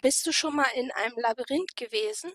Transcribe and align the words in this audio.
Bist 0.00 0.26
du 0.26 0.32
schon 0.32 0.56
mal 0.56 0.68
in 0.74 0.90
einem 0.92 1.18
Labyrinth 1.18 1.76
gewesen? 1.76 2.32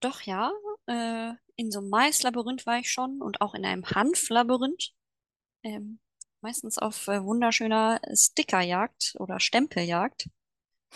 Doch, 0.00 0.20
ja. 0.22 0.52
Äh, 0.86 1.32
in 1.56 1.70
so 1.70 1.78
einem 1.78 1.88
Maislabyrinth 1.88 2.66
war 2.66 2.78
ich 2.78 2.90
schon 2.90 3.22
und 3.22 3.40
auch 3.40 3.54
in 3.54 3.64
einem 3.64 3.84
Hanflabyrinth. 3.86 4.92
Ähm, 5.62 5.98
meistens 6.40 6.78
auf 6.78 7.08
äh, 7.08 7.24
wunderschöner 7.24 8.00
Stickerjagd 8.14 9.16
oder 9.18 9.40
Stempeljagd, 9.40 10.28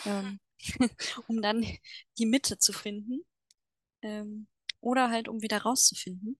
ähm, 0.05 0.41
um 1.27 1.41
dann 1.41 1.67
die 2.19 2.27
Mitte 2.27 2.59
zu 2.59 2.73
finden. 2.73 3.25
Ähm, 4.03 4.47
oder 4.81 5.11
halt, 5.11 5.29
um 5.29 5.43
wieder 5.43 5.63
rauszufinden. 5.63 6.39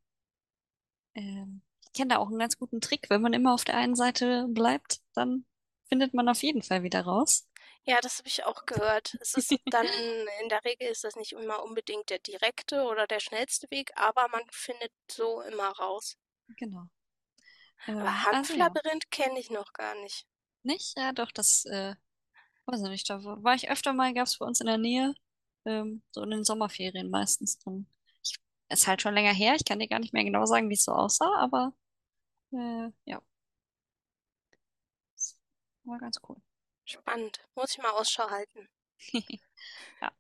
Ähm, 1.15 1.63
ich 1.85 1.93
kenne 1.93 2.11
da 2.11 2.19
auch 2.19 2.29
einen 2.29 2.39
ganz 2.39 2.59
guten 2.59 2.81
Trick. 2.81 3.09
Wenn 3.11 3.23
man 3.23 3.33
immer 3.33 3.55
auf 3.55 3.65
der 3.65 3.77
einen 3.77 3.97
Seite 3.97 4.47
bleibt, 4.49 5.01
dann 5.15 5.47
findet 5.89 6.15
man 6.15 6.29
auf 6.29 6.43
jeden 6.43 6.63
Fall 6.63 6.83
wieder 6.83 7.01
raus. 7.01 7.48
Ja, 7.89 8.01
das 8.03 8.19
habe 8.19 8.29
ich 8.29 8.45
auch 8.45 8.67
gehört. 8.67 9.17
Es 9.23 9.33
ist 9.33 9.51
dann, 9.71 9.87
in 10.43 10.49
der 10.51 10.63
Regel 10.63 10.89
ist 10.89 11.05
das 11.05 11.17
nicht 11.17 11.33
immer 11.33 11.63
unbedingt 11.63 12.11
der 12.11 12.19
direkte 12.19 12.83
oder 12.83 13.07
der 13.07 13.19
schnellste 13.19 13.67
Weg, 13.71 13.93
aber 13.97 14.29
man 14.29 14.43
findet 14.51 14.93
so 15.11 15.41
immer 15.41 15.71
raus. 15.71 16.19
Genau. 16.59 16.85
Aber 17.87 17.95
Ähm, 17.95 17.99
also 17.99 18.11
ja. 18.11 18.25
Hanflabyrinth 18.27 19.11
kenne 19.11 19.39
ich 19.39 19.51
noch 19.51 19.73
gar 19.73 19.95
nicht. 20.03 20.27
Nicht? 20.65 20.99
Ja, 20.99 21.13
doch, 21.13 21.33
das, 21.33 21.65
äh, 21.65 21.95
weiß 22.67 22.83
ich 22.83 22.91
nicht, 22.91 23.09
da 23.09 23.25
war 23.25 23.55
ich 23.55 23.71
öfter 23.71 23.95
mal, 23.95 24.13
gab 24.13 24.27
es 24.27 24.37
bei 24.37 24.45
uns 24.45 24.61
in 24.61 24.67
der 24.67 24.77
Nähe, 24.77 25.15
ähm, 25.65 26.03
so 26.11 26.23
in 26.23 26.31
den 26.31 26.45
Sommerferien 26.45 27.09
meistens 27.09 27.59
drin. 27.59 27.87
Ich, 28.23 28.35
ist 28.69 28.87
halt 28.87 29.01
schon 29.01 29.15
länger 29.15 29.33
her, 29.33 29.55
ich 29.55 29.65
kann 29.65 29.79
dir 29.79 29.89
gar 29.89 29.99
nicht 29.99 30.13
mehr 30.13 30.25
genau 30.25 30.45
sagen, 30.45 30.69
wie 30.69 30.75
es 30.75 30.85
so 30.85 30.93
aussah, 30.93 31.35
aber 31.39 31.73
äh, 32.53 32.91
ja, 33.07 33.23
war 35.85 35.99
ganz 35.99 36.19
cool. 36.29 36.37
Spannend. 36.89 37.41
Muss 37.55 37.73
ich 37.73 37.79
mal 37.83 37.91
Ausschau 37.91 38.31
halten. 38.31 38.69
Ja. 40.01 40.13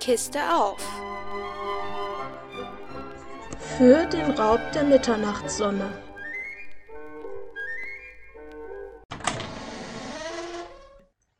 Kiste 0.00 0.40
auf. 0.54 0.82
Für 3.76 4.06
den 4.06 4.30
Raub 4.32 4.60
der 4.72 4.84
Mitternachtssonne. 4.84 6.02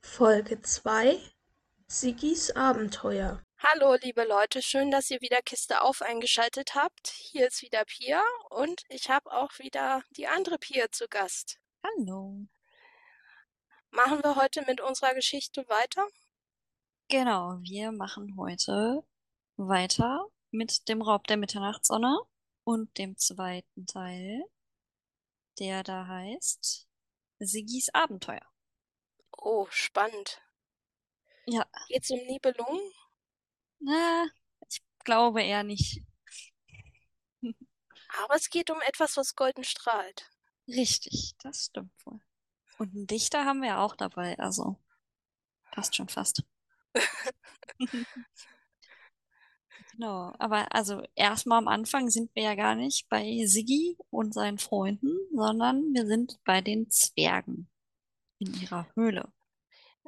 Folge 0.03 0.61
2 0.61 1.19
Sigis 1.87 2.51
Abenteuer. 2.51 3.43
Hallo, 3.61 3.97
liebe 4.01 4.23
Leute, 4.23 4.63
schön, 4.63 4.93
dass 4.93 5.11
ihr 5.11 5.21
wieder 5.21 5.43
Kiste 5.43 5.83
auf 5.83 6.01
eingeschaltet 6.01 6.77
habt. 6.77 7.09
Hier 7.09 7.49
ist 7.49 7.61
wieder 7.61 7.85
Pia 7.85 8.23
und 8.51 8.85
ich 8.89 9.11
habe 9.11 9.33
auch 9.33 9.51
wieder 9.59 10.05
die 10.17 10.29
andere 10.29 10.59
Pia 10.59 10.93
zu 10.93 11.09
Gast. 11.09 11.59
Hallo. 11.83 12.47
Machen 13.91 14.23
wir 14.23 14.37
heute 14.37 14.63
mit 14.63 14.81
unserer 14.81 15.13
Geschichte 15.13 15.69
weiter? 15.69 16.07
Genau, 17.09 17.59
wir 17.63 17.91
machen 17.91 18.37
heute 18.39 19.03
weiter 19.57 20.29
mit 20.53 20.89
dem 20.89 21.03
Raub 21.03 21.27
der 21.27 21.37
Mitternachtssonne 21.37 22.17
und 22.63 22.97
dem 22.97 23.17
zweiten 23.17 23.87
Teil, 23.87 24.45
der 25.59 25.83
da 25.83 26.07
heißt 26.07 26.87
Siggis 27.41 27.89
Abenteuer. 27.93 28.47
Oh, 29.37 29.67
spannend. 29.71 30.41
Ja, 31.47 31.67
Geht's 31.89 32.11
um 32.11 32.21
Nibelungen? 32.21 32.93
Na, 33.81 34.27
ich 34.69 34.83
glaube 35.05 35.43
eher 35.43 35.63
nicht. 35.63 36.03
Aber 38.23 38.35
es 38.35 38.51
geht 38.51 38.71
um 38.71 38.81
etwas, 38.83 39.17
was 39.17 39.37
golden 39.37 39.65
strahlt. 39.65 40.31
Richtig, 40.67 41.35
das 41.43 41.67
stimmt 41.67 41.93
wohl. 42.05 42.21
Und 42.79 42.95
einen 42.95 43.07
Dichter 43.07 43.45
haben 43.45 43.63
wir 43.63 43.79
auch 43.81 43.97
dabei, 43.97 44.39
also 44.39 44.77
passt 45.73 45.97
schon 45.97 46.09
fast. 46.09 46.45
Genau, 49.99 50.33
aber 50.39 50.73
also 50.73 51.03
erstmal 51.17 51.59
am 51.59 51.67
Anfang 51.67 52.09
sind 52.09 52.33
wir 52.37 52.45
ja 52.45 52.55
gar 52.55 52.77
nicht 52.77 53.09
bei 53.09 53.45
Siggi 53.47 53.97
und 54.11 54.33
seinen 54.33 54.59
Freunden, 54.59 55.11
sondern 55.35 55.93
wir 55.93 56.07
sind 56.07 56.39
bei 56.45 56.61
den 56.61 56.89
Zwergen 56.89 57.69
in 58.39 58.55
ihrer 58.55 58.87
Höhle. 58.95 59.33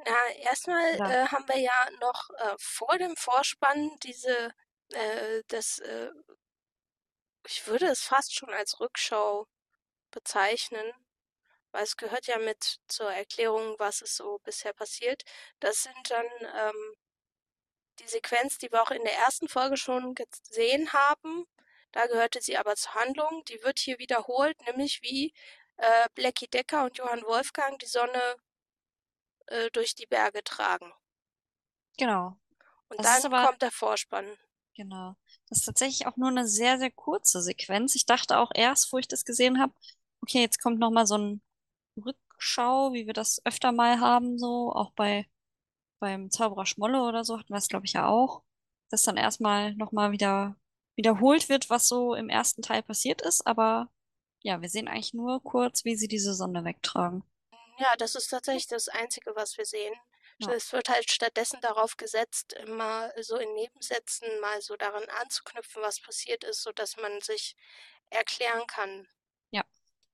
Na, 0.05 0.29
erstmal 0.39 0.97
Ja. 0.97 1.11
äh, 1.11 1.27
haben 1.27 1.47
wir 1.47 1.57
ja 1.59 1.89
noch 1.99 2.29
äh, 2.31 2.55
vor 2.59 2.97
dem 2.97 3.15
Vorspann 3.15 3.91
diese, 4.03 4.53
äh, 4.93 5.43
das, 5.47 5.79
äh, 5.79 6.09
ich 7.45 7.67
würde 7.67 7.87
es 7.87 8.01
fast 8.01 8.33
schon 8.35 8.49
als 8.53 8.79
Rückschau 8.79 9.47
bezeichnen, 10.11 10.91
weil 11.71 11.83
es 11.83 11.97
gehört 11.97 12.27
ja 12.27 12.37
mit 12.39 12.77
zur 12.87 13.11
Erklärung, 13.13 13.75
was 13.79 14.01
ist 14.01 14.15
so 14.17 14.39
bisher 14.43 14.73
passiert. 14.73 15.23
Das 15.59 15.83
sind 15.83 16.11
dann 16.11 16.25
ähm, 16.55 16.93
die 17.99 18.07
Sequenz, 18.07 18.57
die 18.57 18.71
wir 18.71 18.81
auch 18.81 18.91
in 18.91 19.03
der 19.03 19.15
ersten 19.17 19.47
Folge 19.47 19.77
schon 19.77 20.15
gesehen 20.15 20.91
haben. 20.93 21.45
Da 21.91 22.07
gehörte 22.07 22.41
sie 22.41 22.57
aber 22.57 22.75
zur 22.75 22.95
Handlung. 22.95 23.43
Die 23.47 23.61
wird 23.63 23.79
hier 23.79 23.99
wiederholt, 23.99 24.59
nämlich 24.67 25.01
wie 25.01 25.33
äh, 25.77 26.07
Blackie 26.15 26.47
Decker 26.47 26.85
und 26.85 26.97
Johann 26.97 27.23
Wolfgang 27.23 27.79
die 27.79 27.85
Sonne 27.87 28.35
äh, 29.51 29.69
durch 29.71 29.95
die 29.95 30.05
Berge 30.07 30.43
tragen. 30.43 30.91
Genau, 31.97 32.37
Und 32.89 32.99
Das 32.99 33.21
dann 33.21 33.33
aber- 33.33 33.47
kommt 33.47 33.61
der 33.61 33.71
Vorspann. 33.71 34.25
genau. 34.75 35.15
Das 35.49 35.59
ist 35.59 35.65
tatsächlich 35.65 36.07
auch 36.07 36.15
nur 36.17 36.29
eine 36.29 36.47
sehr, 36.47 36.79
sehr 36.79 36.91
kurze 36.91 37.41
Sequenz. 37.41 37.93
Ich 37.95 38.05
dachte 38.05 38.37
auch 38.39 38.51
erst, 38.53 38.91
wo 38.93 38.97
ich 38.97 39.07
das 39.07 39.25
gesehen 39.25 39.59
habe, 39.59 39.73
okay, 40.21 40.39
jetzt 40.41 40.61
kommt 40.61 40.79
noch 40.79 40.91
mal 40.91 41.05
so 41.05 41.17
ein 41.17 41.41
Rückschau, 41.97 42.93
wie 42.93 43.05
wir 43.05 43.13
das 43.13 43.41
öfter 43.45 43.71
mal 43.71 43.99
haben, 43.99 44.37
so 44.39 44.71
auch 44.73 44.91
bei 44.93 45.27
beim 45.99 46.31
Zauberer 46.31 46.65
Schmolle 46.65 47.03
oder 47.03 47.23
so 47.23 47.37
hatten 47.37 47.49
wir 47.53 47.57
es, 47.57 47.67
glaube 47.67 47.85
ich, 47.85 47.93
ja 47.93 48.07
auch, 48.07 48.41
dass 48.89 49.03
dann 49.03 49.17
erstmal 49.17 49.75
noch 49.75 49.91
mal 49.91 50.11
wieder 50.11 50.55
wiederholt 50.95 51.47
wird, 51.47 51.69
was 51.69 51.87
so 51.87 52.15
im 52.15 52.27
ersten 52.29 52.63
Teil 52.63 52.81
passiert 52.81 53.21
ist. 53.21 53.45
Aber 53.45 53.91
ja, 54.41 54.61
wir 54.61 54.69
sehen 54.69 54.87
eigentlich 54.87 55.13
nur 55.13 55.43
kurz, 55.43 55.85
wie 55.85 55.95
sie 55.95 56.07
diese 56.07 56.33
Sonne 56.33 56.63
wegtragen. 56.63 57.23
Ja, 57.81 57.95
das 57.97 58.15
ist 58.15 58.27
tatsächlich 58.27 58.67
das 58.67 58.87
Einzige, 58.87 59.35
was 59.35 59.57
wir 59.57 59.65
sehen. 59.65 59.93
Ja. 60.39 60.51
Es 60.51 60.71
wird 60.71 60.89
halt 60.89 61.09
stattdessen 61.11 61.59
darauf 61.61 61.97
gesetzt, 61.97 62.53
immer 62.53 63.11
so 63.21 63.37
in 63.37 63.53
Nebensätzen 63.53 64.27
mal 64.39 64.61
so 64.61 64.75
daran 64.75 65.03
anzuknüpfen, 65.21 65.81
was 65.81 65.99
passiert 65.99 66.43
ist, 66.43 66.63
sodass 66.63 66.97
man 66.97 67.21
sich 67.21 67.55
erklären 68.09 68.65
kann. 68.67 69.07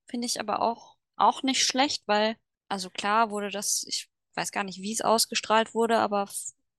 Finde 0.10 0.26
ich 0.26 0.40
aber 0.40 0.62
auch, 0.62 0.96
auch 1.18 1.44
nicht 1.44 1.64
schlecht, 1.64 2.08
weil, 2.08 2.38
also 2.70 2.90
klar 2.90 3.30
wurde 3.30 3.50
das, 3.50 3.84
ich 3.88 4.10
weiß 4.36 4.52
gar 4.52 4.64
nicht, 4.64 4.82
wie 4.82 4.94
es 4.94 5.02
ausgestrahlt 5.02 5.74
wurde, 5.74 5.98
aber 5.98 6.30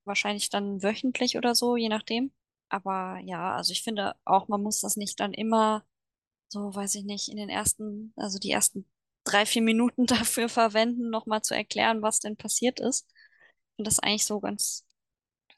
wahrscheinlich 0.05 0.49
dann 0.49 0.83
wöchentlich 0.83 1.37
oder 1.37 1.55
so, 1.55 1.77
je 1.77 1.91
nachdem. 1.91 2.33
Aber 2.71 3.19
ja, 3.25 3.55
also 3.55 3.73
ich 3.73 3.83
finde 3.83 4.17
auch, 4.25 4.49
man 4.49 4.63
muss 4.63 4.81
das 4.81 4.97
nicht 4.97 5.21
dann 5.21 5.35
immer 5.35 5.85
so, 6.49 6.75
weiß 6.75 6.95
ich 6.95 7.05
nicht, 7.05 7.29
in 7.29 7.37
den 7.37 7.51
ersten, 7.51 8.15
also 8.17 8.39
die 8.39 8.51
ersten 8.51 8.91
drei, 9.31 9.47
vier 9.47 9.63
Minuten 9.63 10.07
dafür 10.07 10.49
verwenden, 10.49 11.11
nochmal 11.11 11.43
zu 11.43 11.55
erklären, 11.55 12.03
was 12.03 12.21
denn 12.21 12.37
passiert 12.37 12.81
ist. 12.81 13.07
Finde 13.77 13.91
das 13.91 14.01
eigentlich 14.01 14.27
so 14.27 14.41
ganz, 14.41 14.85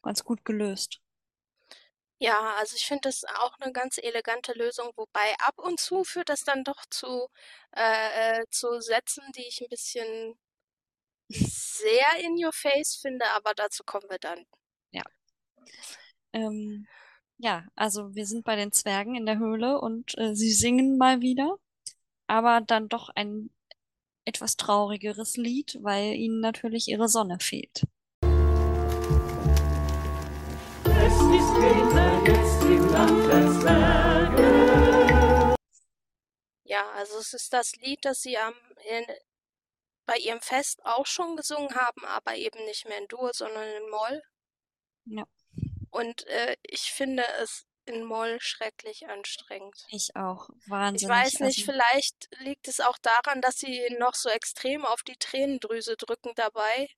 ganz 0.03 0.25
gut 0.25 0.44
gelöst. 0.44 1.00
Ja, 2.22 2.54
also 2.58 2.76
ich 2.76 2.84
finde 2.84 3.08
das 3.08 3.25
auch 3.25 3.58
eine 3.60 3.72
ganz 3.72 3.97
elegante 3.97 4.53
Lösung, 4.53 4.92
wobei 4.94 5.34
ab 5.38 5.58
und 5.58 5.81
zu 5.81 6.04
führt 6.04 6.28
das 6.28 6.44
dann 6.44 6.64
doch 6.64 6.84
zu, 6.91 7.28
äh, 7.75 8.41
äh, 8.41 8.44
zu 8.50 8.81
Sätzen, 8.82 9.25
die 9.34 9.47
ich 9.47 9.62
ein 9.62 9.70
bisschen 9.70 10.38
sehr 11.28 12.19
in 12.22 12.44
your 12.44 12.52
face 12.52 12.97
finde, 12.97 13.25
aber 13.31 13.54
dazu 13.54 13.84
kommen 13.84 14.10
wir 14.10 14.19
dann. 14.19 14.44
Ähm, 16.32 16.87
ja, 17.38 17.66
also 17.75 18.14
wir 18.14 18.26
sind 18.26 18.44
bei 18.44 18.56
den 18.56 18.72
Zwergen 18.72 19.14
in 19.14 19.26
der 19.26 19.38
Höhle 19.38 19.81
und 19.81 20.16
äh, 20.19 20.34
sie 20.34 20.52
singen 20.52 20.98
mal 20.98 21.20
wieder, 21.20 21.56
aber 22.26 22.60
dann 22.60 22.88
doch 22.88 23.08
ein 23.14 23.50
etwas 24.31 24.57
traurigeres 24.57 25.37
Lied, 25.37 25.77
weil 25.82 26.15
ihnen 26.15 26.38
natürlich 26.38 26.87
ihre 26.87 27.09
Sonne 27.09 27.38
fehlt. 27.41 27.82
Es 30.85 31.17
ist 31.17 31.50
Winter 31.59 32.23
jetzt 32.27 32.62
im 32.62 32.88
Land 32.93 33.61
Zwerge. 33.61 35.56
Ja, 36.62 36.88
also 36.93 37.19
es 37.19 37.35
ist 37.35 37.53
das 37.53 37.75
Lied, 37.82 38.05
das 38.05 38.21
sie 38.21 38.38
am, 38.38 38.55
in, 38.88 39.05
bei 40.06 40.17
ihrem 40.19 40.41
Fest 40.41 40.81
auch 40.85 41.06
schon 41.06 41.35
gesungen 41.35 41.75
haben, 41.75 42.05
aber 42.05 42.37
eben 42.37 42.65
nicht 42.67 42.87
mehr 42.87 42.99
in 42.99 43.09
Dur, 43.09 43.33
sondern 43.35 43.69
in 43.69 43.91
Moll. 43.91 44.23
Ja. 45.06 45.25
Und 45.91 46.25
äh, 46.29 46.56
ich 46.62 46.93
finde 46.93 47.25
es 47.43 47.67
in 47.90 48.04
Moll 48.04 48.40
schrecklich 48.40 49.08
anstrengend. 49.08 49.88
Ich 49.88 50.16
auch. 50.16 50.48
Ich 50.92 51.08
Wahnsinnig. 51.08 51.08
weiß 51.08 51.40
nicht, 51.40 51.64
Also, 51.64 51.64
vielleicht 51.64 52.28
liegt 52.40 52.69
es 52.69 52.81
auch 52.81 52.98
daran, 52.98 53.40
dass 53.42 53.58
sie 53.58 53.96
noch 53.98 54.14
so 54.14 54.28
extrem 54.31 54.84
auf 54.87 55.02
die 55.02 55.16
Tränendrüse 55.16 55.96
drücken 55.96 56.32
dabei. 56.37 56.88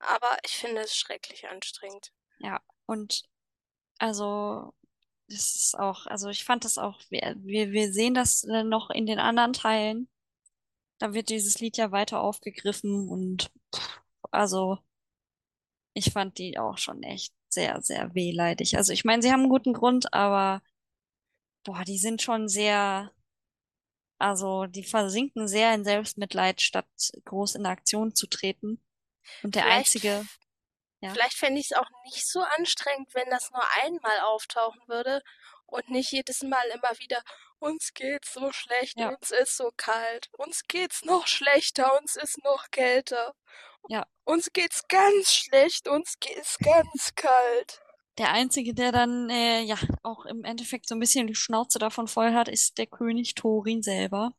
Aber 0.00 0.36
ich 0.44 0.56
finde 0.56 0.80
es 0.82 0.96
schrecklich 0.96 1.46
anstrengend. 1.46 2.12
ja, 2.38 2.60
und 2.86 3.22
also 3.98 4.74
das 5.28 5.56
ist 5.56 5.78
auch, 5.78 6.06
also 6.06 6.28
ich 6.30 6.44
fand 6.44 6.64
das 6.64 6.78
auch, 6.78 7.00
wir, 7.10 7.36
wir, 7.40 7.72
wir 7.72 7.92
sehen 7.92 8.14
das 8.14 8.44
äh, 8.44 8.64
noch 8.64 8.90
in 8.90 9.06
den 9.06 9.18
anderen 9.20 9.52
Teilen, 9.54 10.08
da 10.98 11.14
wird 11.14 11.30
dieses 11.30 11.60
Lied 11.60 11.76
ja 11.78 11.92
weiter 11.92 12.20
aufgegriffen 12.22 13.08
und 13.10 13.50
pff, 13.74 14.00
also 14.32 14.78
ich 15.94 16.12
fand 16.12 16.38
die 16.38 16.58
auch 16.58 16.78
schon 16.78 17.02
echt 17.02 17.34
sehr, 17.48 17.80
sehr 17.82 18.14
wehleidig. 18.14 18.76
Also 18.76 18.92
ich 18.92 19.04
meine, 19.04 19.22
sie 19.22 19.32
haben 19.32 19.40
einen 19.40 19.48
guten 19.48 19.72
Grund, 19.72 20.12
aber 20.14 20.62
boah, 21.64 21.84
die 21.84 21.98
sind 21.98 22.22
schon 22.22 22.48
sehr, 22.48 23.12
also 24.18 24.66
die 24.66 24.84
versinken 24.84 25.48
sehr 25.48 25.74
in 25.74 25.84
Selbstmitleid, 25.84 26.60
statt 26.60 26.88
groß 27.24 27.56
in 27.56 27.66
Aktion 27.66 28.14
zu 28.14 28.26
treten. 28.26 28.82
Und 29.42 29.54
der 29.54 29.64
Vielleicht, 29.64 29.78
einzige, 29.78 30.26
ja, 31.00 31.10
vielleicht 31.12 31.36
fände 31.36 31.60
ich 31.60 31.70
es 31.70 31.76
auch 31.76 31.88
nicht 32.04 32.26
so 32.26 32.40
anstrengend, 32.56 33.14
wenn 33.14 33.30
das 33.30 33.50
nur 33.50 33.64
einmal 33.82 34.20
auftauchen 34.20 34.80
würde 34.86 35.22
und 35.66 35.90
nicht 35.90 36.10
jedes 36.12 36.42
Mal 36.42 36.66
immer 36.74 36.98
wieder, 36.98 37.22
uns 37.60 37.92
geht's 37.94 38.32
so 38.32 38.52
schlecht, 38.52 38.98
ja, 38.98 39.08
uns 39.10 39.30
ist 39.30 39.56
so 39.56 39.70
kalt, 39.76 40.30
uns 40.38 40.62
geht's 40.68 41.04
noch 41.04 41.26
schlechter, 41.26 41.98
uns 42.00 42.16
ist 42.16 42.42
noch 42.44 42.70
kälter, 42.70 43.34
ja. 43.88 44.06
uns 44.24 44.52
geht's 44.52 44.86
ganz 44.88 45.32
schlecht, 45.32 45.88
uns 45.88 46.18
geht's 46.20 46.58
ganz 46.58 47.14
kalt. 47.14 47.80
Der 48.18 48.32
einzige, 48.32 48.74
der 48.74 48.90
dann 48.90 49.30
äh, 49.30 49.62
ja 49.62 49.76
auch 50.02 50.26
im 50.26 50.44
Endeffekt 50.44 50.88
so 50.88 50.96
ein 50.96 51.00
bisschen 51.00 51.28
die 51.28 51.36
Schnauze 51.36 51.78
davon 51.78 52.08
voll 52.08 52.32
hat, 52.32 52.48
ist 52.48 52.78
der 52.78 52.86
König 52.86 53.34
Thorin 53.36 53.82
selber. 53.82 54.32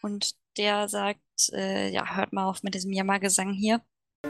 Und 0.00 0.34
der 0.56 0.88
sagt, 0.88 1.20
äh, 1.52 1.90
ja, 1.90 2.16
hört 2.16 2.32
mal 2.32 2.46
auf 2.46 2.62
mit 2.62 2.74
diesem 2.74 2.92
Jammergesang 2.92 3.52
hier. 3.52 3.82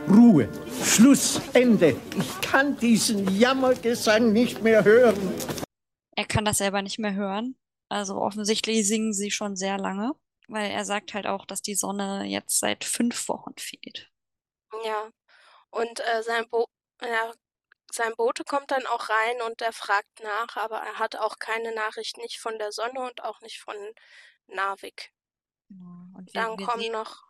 Ruhe. 0.08 0.48
Schluss. 0.82 1.40
Ende. 1.52 1.96
Ich 2.18 2.40
kann 2.40 2.76
diesen 2.76 3.38
Jammergesang 3.38 4.32
nicht 4.32 4.62
mehr 4.62 4.84
hören. 4.84 5.32
Er 6.16 6.24
kann 6.24 6.44
das 6.44 6.58
selber 6.58 6.82
nicht 6.82 6.98
mehr 6.98 7.14
hören. 7.14 7.56
Also 7.88 8.16
offensichtlich 8.20 8.86
singen 8.86 9.12
sie 9.12 9.30
schon 9.30 9.56
sehr 9.56 9.78
lange, 9.78 10.12
weil 10.48 10.70
er 10.70 10.84
sagt 10.84 11.14
halt 11.14 11.26
auch, 11.26 11.46
dass 11.46 11.62
die 11.62 11.74
Sonne 11.74 12.24
jetzt 12.24 12.60
seit 12.60 12.84
fünf 12.84 13.28
Wochen 13.28 13.54
fehlt. 13.58 14.10
Ja, 14.84 15.10
und 15.70 16.00
äh, 16.00 16.22
sein, 16.22 16.48
Bo 16.50 16.68
ja, 17.02 17.32
sein 17.92 18.14
Bote 18.16 18.44
kommt 18.44 18.70
dann 18.70 18.86
auch 18.86 19.08
rein 19.08 19.42
und 19.42 19.62
er 19.62 19.72
fragt 19.72 20.20
nach, 20.22 20.56
aber 20.56 20.78
er 20.80 20.98
hat 20.98 21.16
auch 21.16 21.38
keine 21.38 21.74
Nachricht, 21.74 22.18
nicht 22.18 22.40
von 22.40 22.58
der 22.58 22.72
Sonne 22.72 23.00
und 23.00 23.22
auch 23.24 23.40
nicht 23.40 23.60
von 23.60 23.76
Narvik. 24.46 25.12
Und 26.14 26.34
wir, 26.34 26.42
Dann 26.42 26.56
kommen 26.58 26.82
sehen, 26.82 26.92
noch 26.92 27.22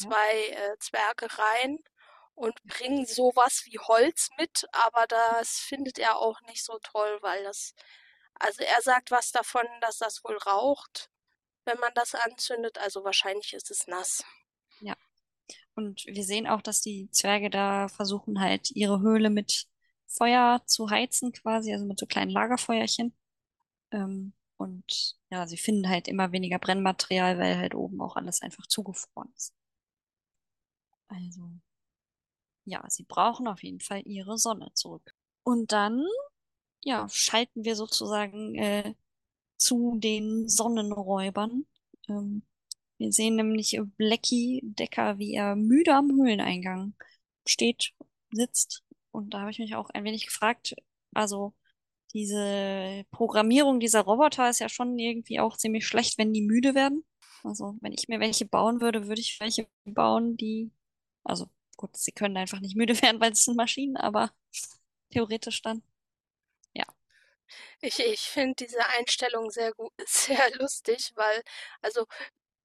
ja, 0.00 0.10
zwei 0.10 0.48
äh, 0.50 0.78
Zwerge 0.78 1.28
rein 1.38 1.78
und 2.34 2.62
bringen 2.64 3.06
sowas 3.06 3.62
wie 3.66 3.78
Holz 3.78 4.28
mit, 4.38 4.66
aber 4.72 5.06
das 5.06 5.58
findet 5.58 5.98
er 5.98 6.18
auch 6.18 6.40
nicht 6.42 6.64
so 6.64 6.78
toll, 6.82 7.18
weil 7.22 7.44
das, 7.44 7.74
also 8.38 8.62
er 8.62 8.82
sagt 8.82 9.10
was 9.10 9.32
davon, 9.32 9.66
dass 9.80 9.98
das 9.98 10.22
wohl 10.24 10.36
raucht, 10.38 11.10
wenn 11.64 11.78
man 11.80 11.92
das 11.94 12.14
anzündet, 12.14 12.78
also 12.78 13.04
wahrscheinlich 13.04 13.52
ist 13.54 13.70
es 13.70 13.86
nass. 13.86 14.24
ja. 14.80 14.96
Und 15.74 16.06
wir 16.06 16.24
sehen 16.24 16.46
auch, 16.46 16.62
dass 16.62 16.80
die 16.80 17.10
Zwerge 17.10 17.50
da 17.50 17.88
versuchen 17.88 18.40
halt 18.40 18.70
ihre 18.70 19.00
Höhle 19.00 19.30
mit 19.30 19.66
Feuer 20.06 20.62
zu 20.66 20.90
heizen 20.90 21.32
quasi, 21.32 21.72
also 21.72 21.84
mit 21.84 21.98
so 21.98 22.06
kleinen 22.06 22.30
Lagerfeuerchen. 22.30 23.14
Ähm, 23.92 24.32
und 24.56 25.16
ja, 25.30 25.46
sie 25.46 25.58
finden 25.58 25.88
halt 25.88 26.08
immer 26.08 26.32
weniger 26.32 26.58
Brennmaterial, 26.58 27.38
weil 27.38 27.58
halt 27.58 27.74
oben 27.74 28.00
auch 28.00 28.16
alles 28.16 28.42
einfach 28.42 28.66
zugefroren 28.66 29.32
ist. 29.36 29.52
Also, 31.08 31.50
ja, 32.64 32.82
sie 32.88 33.04
brauchen 33.04 33.46
auf 33.46 33.62
jeden 33.62 33.80
Fall 33.80 34.02
ihre 34.04 34.38
Sonne 34.38 34.72
zurück. 34.74 35.14
Und 35.42 35.72
dann, 35.72 36.04
ja, 36.86 37.08
schalten 37.10 37.64
wir 37.64 37.74
sozusagen 37.74 38.54
äh, 38.54 38.94
zu 39.58 39.96
den 39.98 40.48
Sonnenräubern. 40.48 41.66
Ähm, 42.08 42.42
wir 42.98 43.12
sehen 43.12 43.34
nämlich 43.36 43.78
Blackie 43.96 44.60
Decker, 44.62 45.18
wie 45.18 45.34
er 45.34 45.56
müde 45.56 45.94
am 45.94 46.10
Höhleneingang 46.12 46.94
steht, 47.46 47.92
sitzt. 48.30 48.84
Und 49.10 49.34
da 49.34 49.40
habe 49.40 49.50
ich 49.50 49.58
mich 49.58 49.74
auch 49.74 49.90
ein 49.90 50.04
wenig 50.04 50.26
gefragt, 50.26 50.76
also 51.12 51.54
diese 52.14 53.04
Programmierung 53.10 53.80
dieser 53.80 54.02
Roboter 54.02 54.48
ist 54.48 54.60
ja 54.60 54.68
schon 54.68 54.96
irgendwie 54.98 55.40
auch 55.40 55.56
ziemlich 55.56 55.86
schlecht, 55.86 56.18
wenn 56.18 56.32
die 56.32 56.42
müde 56.42 56.74
werden. 56.76 57.04
Also, 57.42 57.76
wenn 57.80 57.92
ich 57.92 58.08
mir 58.08 58.20
welche 58.20 58.46
bauen 58.46 58.80
würde, 58.80 59.08
würde 59.08 59.20
ich 59.20 59.40
welche 59.40 59.66
bauen, 59.84 60.36
die, 60.36 60.70
also 61.24 61.48
gut, 61.76 61.96
sie 61.96 62.12
können 62.12 62.36
einfach 62.36 62.60
nicht 62.60 62.76
müde 62.76 62.94
werden, 63.02 63.20
weil 63.20 63.32
es 63.32 63.44
sind 63.44 63.56
Maschinen, 63.56 63.96
aber 63.96 64.30
theoretisch 65.10 65.62
dann. 65.62 65.82
Ich, 67.80 68.00
ich 68.00 68.22
finde 68.22 68.66
diese 68.66 68.84
Einstellung 68.86 69.50
sehr 69.50 69.72
gut, 69.72 69.92
sehr 70.06 70.50
lustig, 70.56 71.12
weil, 71.14 71.42
also 71.82 72.06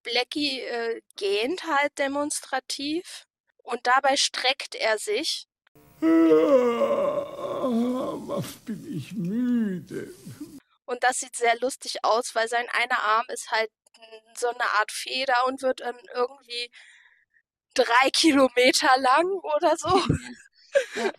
Blackie 0.03 0.61
äh, 0.61 1.01
gähnt 1.15 1.65
halt 1.65 1.97
demonstrativ 1.99 3.27
und 3.63 3.85
dabei 3.85 4.17
streckt 4.17 4.75
er 4.75 4.97
sich 4.97 5.47
Was 6.01 6.13
bin 8.65 8.97
ich 8.97 9.13
müde. 9.13 10.11
und 10.85 11.03
das 11.03 11.19
sieht 11.19 11.35
sehr 11.35 11.55
lustig 11.59 12.03
aus, 12.03 12.33
weil 12.33 12.47
sein 12.47 12.67
einer 12.69 13.03
Arm 13.03 13.25
ist 13.29 13.51
halt 13.51 13.69
so 14.35 14.47
eine 14.47 14.63
Art 14.79 14.91
Feder 14.91 15.45
und 15.47 15.61
wird 15.61 15.81
dann 15.81 15.95
irgendwie 16.13 16.71
drei 17.73 18.09
Kilometer 18.11 18.97
lang 18.99 19.27
oder 19.27 19.75
so. 19.77 19.89
Ja, 20.95 21.11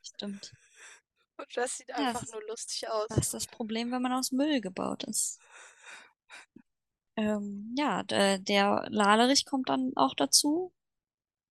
stimmt. 0.00 0.52
Das 1.54 1.78
sieht 1.78 1.90
Ja, 1.96 2.08
einfach 2.08 2.22
ist, 2.22 2.32
nur 2.32 2.42
lustig 2.44 2.88
aus. 2.88 3.08
das 3.08 3.18
ist 3.18 3.34
das 3.34 3.46
Problem, 3.46 3.90
wenn 3.92 4.02
man 4.02 4.12
aus 4.12 4.32
Müll 4.32 4.60
gebaut 4.60 5.04
ist. 5.04 5.40
Ähm, 7.16 7.74
ja, 7.76 8.02
der, 8.02 8.38
der 8.38 8.86
Lalerich 8.90 9.44
kommt 9.46 9.68
dann 9.68 9.92
auch 9.96 10.14
dazu. 10.14 10.72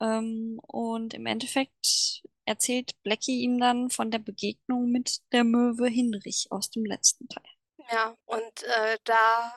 Ähm, 0.01 0.59
und 0.67 1.13
im 1.15 1.25
Endeffekt 1.27 2.23
erzählt 2.45 3.01
Blackie 3.03 3.41
ihm 3.43 3.59
dann 3.59 3.89
von 3.91 4.11
der 4.11 4.19
Begegnung 4.19 4.91
mit 4.91 5.21
der 5.33 5.43
Möwe 5.45 5.87
Hinrich 5.89 6.47
aus 6.51 6.69
dem 6.71 6.85
letzten 6.85 7.27
Teil. 7.29 7.43
Ja, 7.91 8.15
und 8.25 8.63
äh, 8.63 8.97
da 9.03 9.55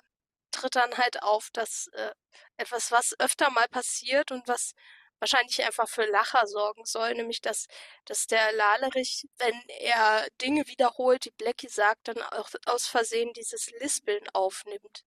tritt 0.51 0.77
dann 0.77 0.97
halt 0.99 1.23
auf, 1.23 1.51
dass 1.53 1.89
äh, 1.93 2.13
etwas, 2.57 2.91
was 2.93 3.15
öfter 3.21 3.51
mal 3.51 3.69
passiert 3.69 4.33
und 4.33 4.47
was 4.49 4.75
wahrscheinlich 5.21 5.65
einfach 5.65 5.89
für 5.89 6.05
Lacher 6.07 6.47
sorgen 6.47 6.85
soll, 6.85 7.15
nämlich 7.15 7.41
dass, 7.41 7.67
dass 8.05 8.27
der 8.27 8.53
Lalerich, 8.53 9.29
wenn 9.39 9.55
er 9.81 10.27
Dinge 10.43 10.67
wiederholt, 10.69 11.25
die 11.25 11.31
Blackie 11.33 11.69
sagt, 11.69 12.09
dann 12.09 12.23
auch 12.23 12.51
aus 12.67 12.87
Versehen 12.87 13.33
dieses 13.35 13.71
Lispeln 13.81 14.29
aufnimmt. 14.33 15.05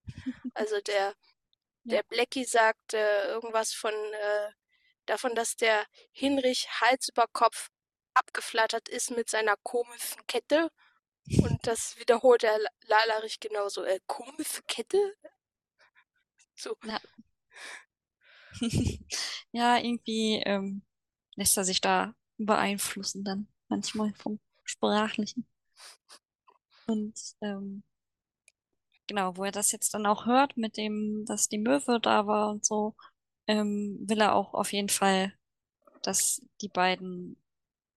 Also 0.54 0.80
der, 0.80 1.14
der 1.84 2.02
Blackie 2.04 2.44
sagt 2.44 2.94
äh, 2.94 3.26
irgendwas 3.28 3.72
von 3.74 3.94
äh, 3.94 4.50
davon, 5.06 5.34
dass 5.34 5.56
der 5.56 5.86
Hinrich 6.12 6.68
Hals 6.80 7.08
über 7.10 7.26
Kopf 7.32 7.70
abgeflattert 8.14 8.88
ist 8.88 9.10
mit 9.10 9.30
seiner 9.30 9.56
komischen 9.62 10.26
Kette. 10.26 10.70
Und 11.42 11.66
das 11.66 11.98
wiederholt 11.98 12.42
der 12.42 12.58
La- 12.58 12.70
Lalerich 12.86 13.40
genauso. 13.40 13.84
Äh, 13.84 14.00
komische 14.06 14.62
Kette? 14.68 14.98
So, 16.54 16.76
ja. 16.84 16.98
Ja, 19.52 19.78
irgendwie 19.78 20.36
ähm, 20.44 20.82
lässt 21.36 21.56
er 21.58 21.64
sich 21.64 21.80
da 21.80 22.14
beeinflussen 22.38 23.24
dann 23.24 23.48
manchmal 23.68 24.14
vom 24.14 24.40
Sprachlichen. 24.64 25.46
Und 26.86 27.18
ähm, 27.40 27.82
genau, 29.06 29.36
wo 29.36 29.44
er 29.44 29.52
das 29.52 29.72
jetzt 29.72 29.94
dann 29.94 30.06
auch 30.06 30.26
hört, 30.26 30.56
mit 30.56 30.76
dem, 30.76 31.24
dass 31.26 31.48
die 31.48 31.58
Möwe 31.58 32.00
da 32.00 32.26
war 32.26 32.50
und 32.50 32.64
so, 32.64 32.94
ähm, 33.46 33.98
will 34.08 34.20
er 34.20 34.34
auch 34.34 34.54
auf 34.54 34.72
jeden 34.72 34.88
Fall, 34.88 35.34
dass 36.02 36.42
die 36.60 36.68
beiden 36.68 37.36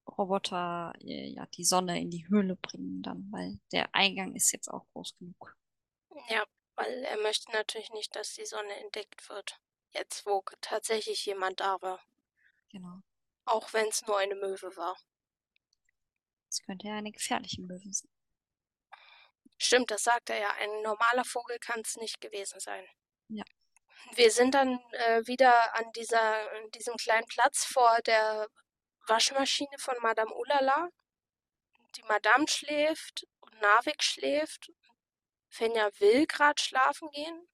Roboter 0.07 0.93
äh, 1.01 1.29
ja 1.29 1.45
die 1.48 1.65
Sonne 1.65 2.00
in 2.01 2.12
die 2.12 2.27
Höhle 2.29 2.55
bringen 2.57 3.01
dann, 3.01 3.27
weil 3.31 3.60
der 3.72 3.93
Eingang 3.95 4.36
ist 4.36 4.51
jetzt 4.51 4.69
auch 4.69 4.86
groß 4.93 5.17
genug. 5.17 5.55
ja, 6.29 6.43
weil 6.75 7.03
er 7.03 7.17
möchte 7.22 7.51
natürlich 7.51 7.91
nicht, 7.91 8.15
dass 8.15 8.34
die 8.34 8.45
Sonne 8.45 8.75
entdeckt 8.81 9.29
wird. 9.29 9.60
Jetzt, 9.96 10.25
wo 10.25 10.44
tatsächlich 10.60 11.25
jemand 11.25 11.62
da 11.62 11.82
war. 11.82 12.04
Genau. 12.70 13.00
Auch 13.46 13.72
wenn 13.72 13.88
es 13.88 14.06
nur 14.06 14.18
eine 14.18 14.36
Möwe 14.36 14.75
war. 14.75 14.98
Das 16.48 16.62
könnte 16.66 16.88
ja 16.88 16.96
eine 16.96 17.12
gefährliche 17.12 17.62
Möwe 17.62 17.94
sein. 17.94 18.12
Stimmt, 19.58 19.92
das 19.92 20.04
sagt 20.04 20.30
er 20.30 20.38
ja. 20.38 20.52
Ein 20.56 20.82
normaler 20.82 21.24
Vogel 21.24 21.60
kann 21.60 21.80
es 21.80 21.96
nicht 21.96 22.20
gewesen 22.20 22.60
sein. 22.60 22.86
Ja. 23.30 23.46
Wir 24.16 24.32
sind 24.32 24.54
dann 24.54 24.80
äh, 24.92 25.25
wieder 25.28 25.74
an 25.75 25.90
dieser, 25.94 26.52
an 26.52 26.72
diesem 26.72 26.96
kleinen 26.98 27.28
Platz 27.28 27.64
vor 27.64 28.00
der 28.06 28.50
Waschmaschine 29.08 29.78
von 29.78 29.96
Madame 30.02 30.34
Ulala. 30.34 30.90
Die 31.96 32.04
Madame 32.04 32.48
schläft 32.50 33.25
und 33.40 33.62
Narvik 33.62 34.04
schläft. 34.04 34.74
Fenja 35.48 35.90
will 36.00 36.28
gerade 36.28 36.62
schlafen 36.62 37.10
gehen. 37.12 37.48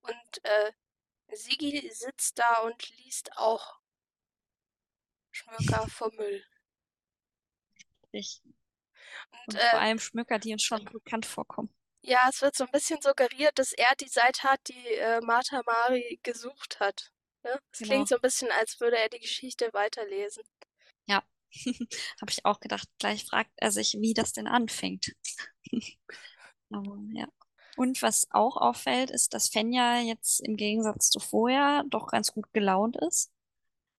Und 0.00 0.44
äh, 0.44 0.72
Sigi 1.32 1.90
sitzt 1.92 2.38
da 2.38 2.60
und 2.60 2.88
liest 2.98 3.36
auch 3.36 3.78
Schmöker 5.30 5.86
vom 5.88 6.14
Müll. 6.16 6.44
Ich. 8.12 8.42
Und 9.46 9.54
Und 9.54 9.54
vor 9.54 9.80
äh, 9.80 9.82
allem 9.82 9.98
Schmöker, 9.98 10.38
die 10.38 10.52
uns 10.52 10.62
schon 10.62 10.84
bekannt 10.84 11.26
vorkommen. 11.26 11.70
Ja, 12.02 12.26
es 12.30 12.40
wird 12.42 12.56
so 12.56 12.64
ein 12.64 12.70
bisschen 12.70 13.00
suggeriert, 13.02 13.58
dass 13.58 13.72
er 13.72 13.94
die 13.96 14.08
Seite 14.08 14.42
hat, 14.44 14.60
die 14.68 14.94
äh, 14.94 15.20
Martha 15.20 15.62
Mari 15.66 16.20
gesucht 16.22 16.80
hat. 16.80 17.12
Ne? 17.42 17.60
Es 17.72 17.78
Genau. 17.80 17.88
klingt 17.92 18.08
so 18.08 18.14
ein 18.16 18.20
bisschen, 18.22 18.50
als 18.52 18.80
würde 18.80 18.98
er 18.98 19.08
die 19.08 19.20
Geschichte 19.20 19.70
weiterlesen. 19.72 20.44
Ja, 21.06 21.22
habe 22.20 22.30
ich 22.30 22.44
auch 22.44 22.60
gedacht. 22.60 22.88
Gleich 22.98 23.24
fragt 23.24 23.52
er 23.56 23.70
sich, 23.70 23.96
wie 24.00 24.14
das 24.14 24.32
denn 24.32 24.46
anfängt. 24.46 25.14
Aber 26.70 26.98
ja. 27.12 27.26
Und 27.78 28.02
was 28.02 28.26
auch 28.32 28.56
auffällt, 28.56 29.08
ist, 29.08 29.34
dass 29.34 29.50
Fenja 29.50 30.00
jetzt 30.00 30.40
im 30.40 30.56
Gegensatz 30.56 31.10
zu 31.10 31.20
vorher 31.20 31.84
doch 31.86 32.08
ganz 32.08 32.32
gut 32.32 32.52
gelaunt 32.52 32.96
ist, 32.96 33.30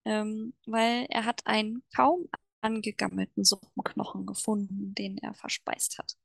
ähm, 0.04 0.52
weil 0.66 1.06
er 1.08 1.24
hat 1.24 1.46
einen 1.46 1.82
kaum 1.96 2.28
angegammelten 2.60 3.42
Suppenknochen 3.42 4.26
gefunden, 4.26 4.94
den 4.94 5.16
er 5.16 5.32
verspeist 5.32 5.96
hat. 5.96 6.18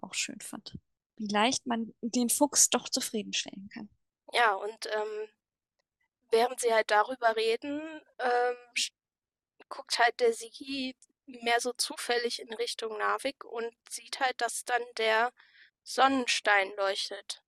Auch 0.00 0.14
schön 0.14 0.40
fand. 0.40 0.78
Wie 1.16 1.28
leicht 1.28 1.66
man 1.66 1.92
den 2.00 2.30
Fuchs 2.30 2.70
doch 2.70 2.88
zufriedenstellen 2.88 3.68
kann. 3.68 3.90
Ja, 4.32 4.54
und 4.54 4.86
ähm, 4.86 5.28
während 6.30 6.58
sie 6.58 6.72
halt 6.72 6.90
darüber 6.90 7.36
reden, 7.36 7.82
ähm, 8.18 8.56
guckt 9.68 9.98
halt 9.98 10.18
der 10.20 10.32
Sigi 10.32 10.96
mehr 11.28 11.60
so 11.60 11.72
zufällig 11.72 12.40
in 12.40 12.52
Richtung 12.54 12.98
Narvik 12.98 13.44
und 13.44 13.72
sieht 13.88 14.20
halt, 14.20 14.40
dass 14.40 14.64
dann 14.64 14.82
der 14.96 15.32
Sonnenstein 15.82 16.72
leuchtet. 16.76 17.42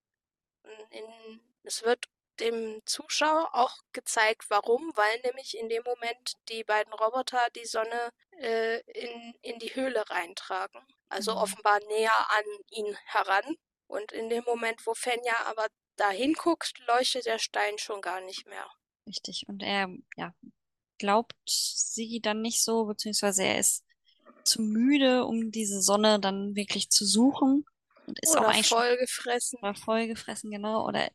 In, 0.90 1.40
es 1.64 1.82
wird 1.82 2.06
dem 2.40 2.80
Zuschauer 2.86 3.50
auch 3.54 3.76
gezeigt, 3.92 4.46
warum, 4.48 4.92
weil 4.96 5.20
nämlich 5.20 5.56
in 5.58 5.68
dem 5.68 5.82
Moment 5.84 6.34
die 6.48 6.64
beiden 6.64 6.92
Roboter 6.92 7.48
die 7.54 7.66
Sonne 7.66 8.10
äh, 8.38 8.80
in, 8.92 9.34
in 9.42 9.58
die 9.58 9.74
Höhle 9.74 10.08
reintragen. 10.08 10.80
Also 11.08 11.32
Mhm. 11.32 11.38
offenbar 11.38 11.80
näher 11.88 12.30
an 12.30 12.44
ihn 12.70 12.96
heran. 13.04 13.56
Und 13.86 14.12
in 14.12 14.28
dem 14.30 14.44
Moment, 14.44 14.86
wo 14.86 14.94
Fenja 14.94 15.34
aber 15.46 15.66
dahin 15.96 16.34
guckt, 16.34 16.78
leuchtet 16.86 17.26
der 17.26 17.38
Stein 17.38 17.76
schon 17.78 18.00
gar 18.00 18.20
nicht 18.20 18.46
mehr. 18.46 18.70
Richtig. 19.06 19.44
Und 19.48 19.62
er, 19.62 19.88
ja, 20.16 20.32
glaubt 21.00 21.34
sie 21.46 22.20
dann 22.20 22.42
nicht 22.42 22.62
so, 22.62 22.84
beziehungsweise 22.86 23.42
er 23.44 23.58
ist 23.58 23.84
zu 24.44 24.62
müde, 24.62 25.24
um 25.24 25.50
diese 25.50 25.82
Sonne 25.82 26.20
dann 26.20 26.54
wirklich 26.54 26.90
zu 26.90 27.04
suchen 27.06 27.64
und 28.06 28.20
ist 28.20 28.36
auch 28.36 28.42
Oder 28.42 28.50
eigentlich 28.50 28.68
schon 28.68 28.78
vollgefressen. 28.78 29.58
oder 29.62 29.74
vollgefressen, 29.74 30.50
genau, 30.50 30.86
oder 30.86 31.10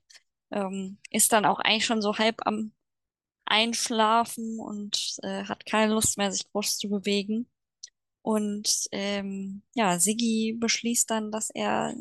ähm, 0.52 0.98
ist 1.12 1.32
dann 1.34 1.46
auch 1.46 1.60
eigentlich 1.60 1.86
schon 1.86 2.02
so 2.02 2.18
halb 2.18 2.46
am 2.48 2.74
Einschlafen 3.46 4.60
und 4.60 5.18
äh, 5.24 5.46
hat 5.46 5.66
keine 5.66 5.94
Lust 5.94 6.18
mehr, 6.18 6.32
sich 6.32 6.52
groß 6.52 6.78
zu 6.78 6.90
bewegen. 6.90 7.50
Und 8.24 8.88
ähm, 8.92 9.64
ja, 9.76 10.00
Siggi 10.00 10.58
beschließt 10.60 11.10
dann, 11.12 11.32
dass 11.32 11.52
er 11.52 11.96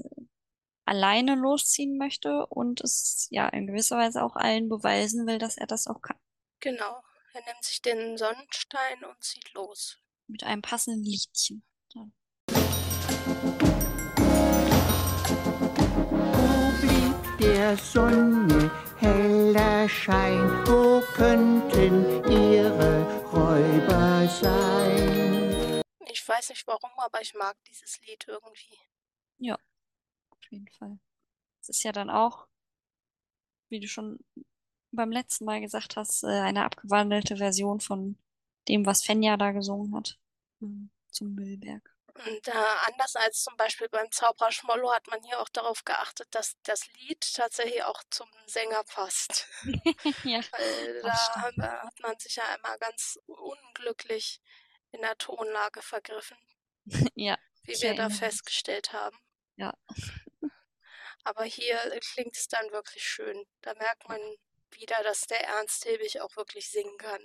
alleine 0.87 1.35
losziehen 1.35 1.99
möchte 1.99 2.47
und 2.47 2.81
es 2.81 3.29
ja 3.31 3.49
in 3.49 3.67
gewisser 3.67 3.99
Weise 3.99 4.23
auch 4.23 4.37
allen 4.37 4.69
beweisen 4.69 5.27
will, 5.27 5.39
dass 5.39 5.59
er 5.59 5.67
das 5.67 5.87
auch 5.87 6.01
kann. 6.03 6.17
Genau. 6.61 7.03
Er 7.37 7.45
nimmt 7.47 7.65
sich 7.65 7.83
den 7.83 8.17
Sonnenstein 8.17 9.05
und 9.05 9.21
zieht 9.21 9.53
los. 9.55 9.99
Mit 10.29 10.45
einem 10.45 10.63
passenden 10.63 11.03
Liedchen. 11.03 11.65
Dann. 11.93 12.15
Wo 16.07 16.81
blieb 16.81 17.39
der 17.41 17.77
Sonne 17.77 18.71
heller 18.99 19.89
Schein? 19.89 20.49
Wo 20.65 21.01
könnten 21.17 22.23
ihre 22.31 23.03
Räuber 23.33 24.29
sein? 24.29 25.83
Ich 26.07 26.29
weiß 26.29 26.51
nicht 26.51 26.65
warum, 26.69 26.97
aber 26.99 27.21
ich 27.21 27.35
mag 27.35 27.57
dieses 27.65 28.01
Lied 28.07 28.29
irgendwie. 28.29 28.79
Ja, 29.39 29.59
auf 30.31 30.51
jeden 30.51 30.69
Fall. 30.69 31.01
Es 31.61 31.69
ist 31.69 31.83
ja 31.83 31.91
dann 31.91 32.11
auch, 32.11 32.47
wie 33.71 33.81
du 33.81 33.89
schon 33.89 34.21
beim 34.97 35.13
letzten 35.13 35.45
Mal 35.45 35.61
gesagt 35.61 35.97
hast, 35.97 36.25
äh, 36.25 36.29
eine 36.29 36.65
abgewandelte 36.65 37.37
Version 37.37 37.81
von 37.81 38.17
dem, 38.69 38.87
was 38.87 39.03
Fenja 39.05 39.37
da 39.37 39.53
gesungen 39.53 39.95
hat. 39.95 40.19
Hm, 40.61 40.91
Zum 41.11 41.35
Müllberg. 41.35 41.95
Und 42.15 42.47
äh, 42.49 42.53
anders 42.87 43.17
als 43.17 43.43
zum 43.43 43.57
Beispiel 43.57 43.89
beim 43.89 44.11
Zauberer 44.13 44.53
Schmollo 44.53 44.93
hat 44.93 45.09
man 45.09 45.21
hier 45.25 45.41
auch 45.41 45.49
darauf 45.49 45.85
geachtet, 45.85 46.29
dass 46.31 46.55
das 46.63 46.87
Lied 46.95 47.21
tatsächlich 47.35 47.83
auch 47.83 48.01
zum 48.11 48.29
Sänger 48.47 48.85
passt. 48.85 49.49
Ja, 50.25 50.41
Weil 50.53 51.03
da 51.03 51.17
stimmt. 51.17 51.45
hat 51.45 51.83
hat 51.83 52.01
man 52.01 52.19
sich 52.19 52.37
ja 52.37 52.45
einmal 52.55 52.79
ganz 52.79 53.19
unglücklich 53.27 54.41
in 54.93 55.01
der 55.01 55.19
Tonlage 55.19 55.83
vergriffen, 55.83 56.37
Ja, 57.17 57.37
wie 57.65 57.81
wir 57.83 57.95
da 57.95 58.11
festgestellt 58.11 58.93
haben. 58.93 59.19
Ja. 59.57 59.75
Aber 61.25 61.45
hier 61.45 61.93
äh, 61.93 62.01
klingt 62.01 62.37
es 62.37 62.47
dann 62.49 62.71
wirklich 62.71 63.03
schön. 63.03 63.45
Da 63.63 63.75
merkt 63.75 64.09
man 64.09 64.21
wieder, 64.75 64.97
dass 65.05 65.27
der 65.27 65.43
Ernst 65.43 65.85
Hilbig 65.85 66.21
auch 66.21 66.37
wirklich 66.37 66.71
singen 66.71 66.97
kann. 66.99 67.23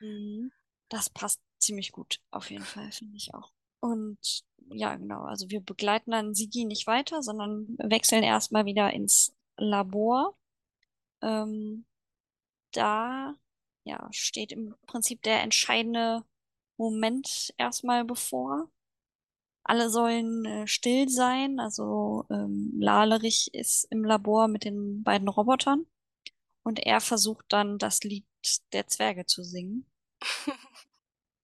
Mhm. 0.00 0.52
Das 0.88 1.10
passt 1.10 1.40
ziemlich 1.58 1.92
gut, 1.92 2.20
auf 2.30 2.50
jeden 2.50 2.64
Fall, 2.64 2.92
finde 2.92 3.16
ich 3.16 3.32
auch. 3.34 3.52
Und 3.80 4.44
ja, 4.70 4.94
genau, 4.96 5.22
also 5.22 5.50
wir 5.50 5.60
begleiten 5.60 6.10
dann 6.10 6.34
Sigi 6.34 6.64
nicht 6.64 6.86
weiter, 6.86 7.22
sondern 7.22 7.76
wechseln 7.78 8.22
erstmal 8.22 8.64
wieder 8.64 8.92
ins 8.92 9.34
Labor. 9.56 10.36
Ähm, 11.22 11.86
da 12.72 13.34
ja, 13.84 14.08
steht 14.12 14.52
im 14.52 14.74
Prinzip 14.86 15.22
der 15.22 15.42
entscheidende 15.42 16.24
Moment 16.76 17.52
erstmal 17.58 18.04
bevor. 18.04 18.70
Alle 19.64 19.90
sollen 19.90 20.44
äh, 20.44 20.66
still 20.66 21.08
sein, 21.08 21.60
also 21.60 22.26
ähm, 22.30 22.72
Lalerich 22.78 23.54
ist 23.54 23.84
im 23.90 24.04
Labor 24.04 24.48
mit 24.48 24.64
den 24.64 25.02
beiden 25.02 25.28
Robotern 25.28 25.86
und 26.62 26.78
er 26.80 27.00
versucht 27.00 27.46
dann 27.48 27.78
das 27.78 28.02
Lied 28.02 28.26
der 28.72 28.86
Zwerge 28.88 29.26
zu 29.26 29.42
singen, 29.44 29.86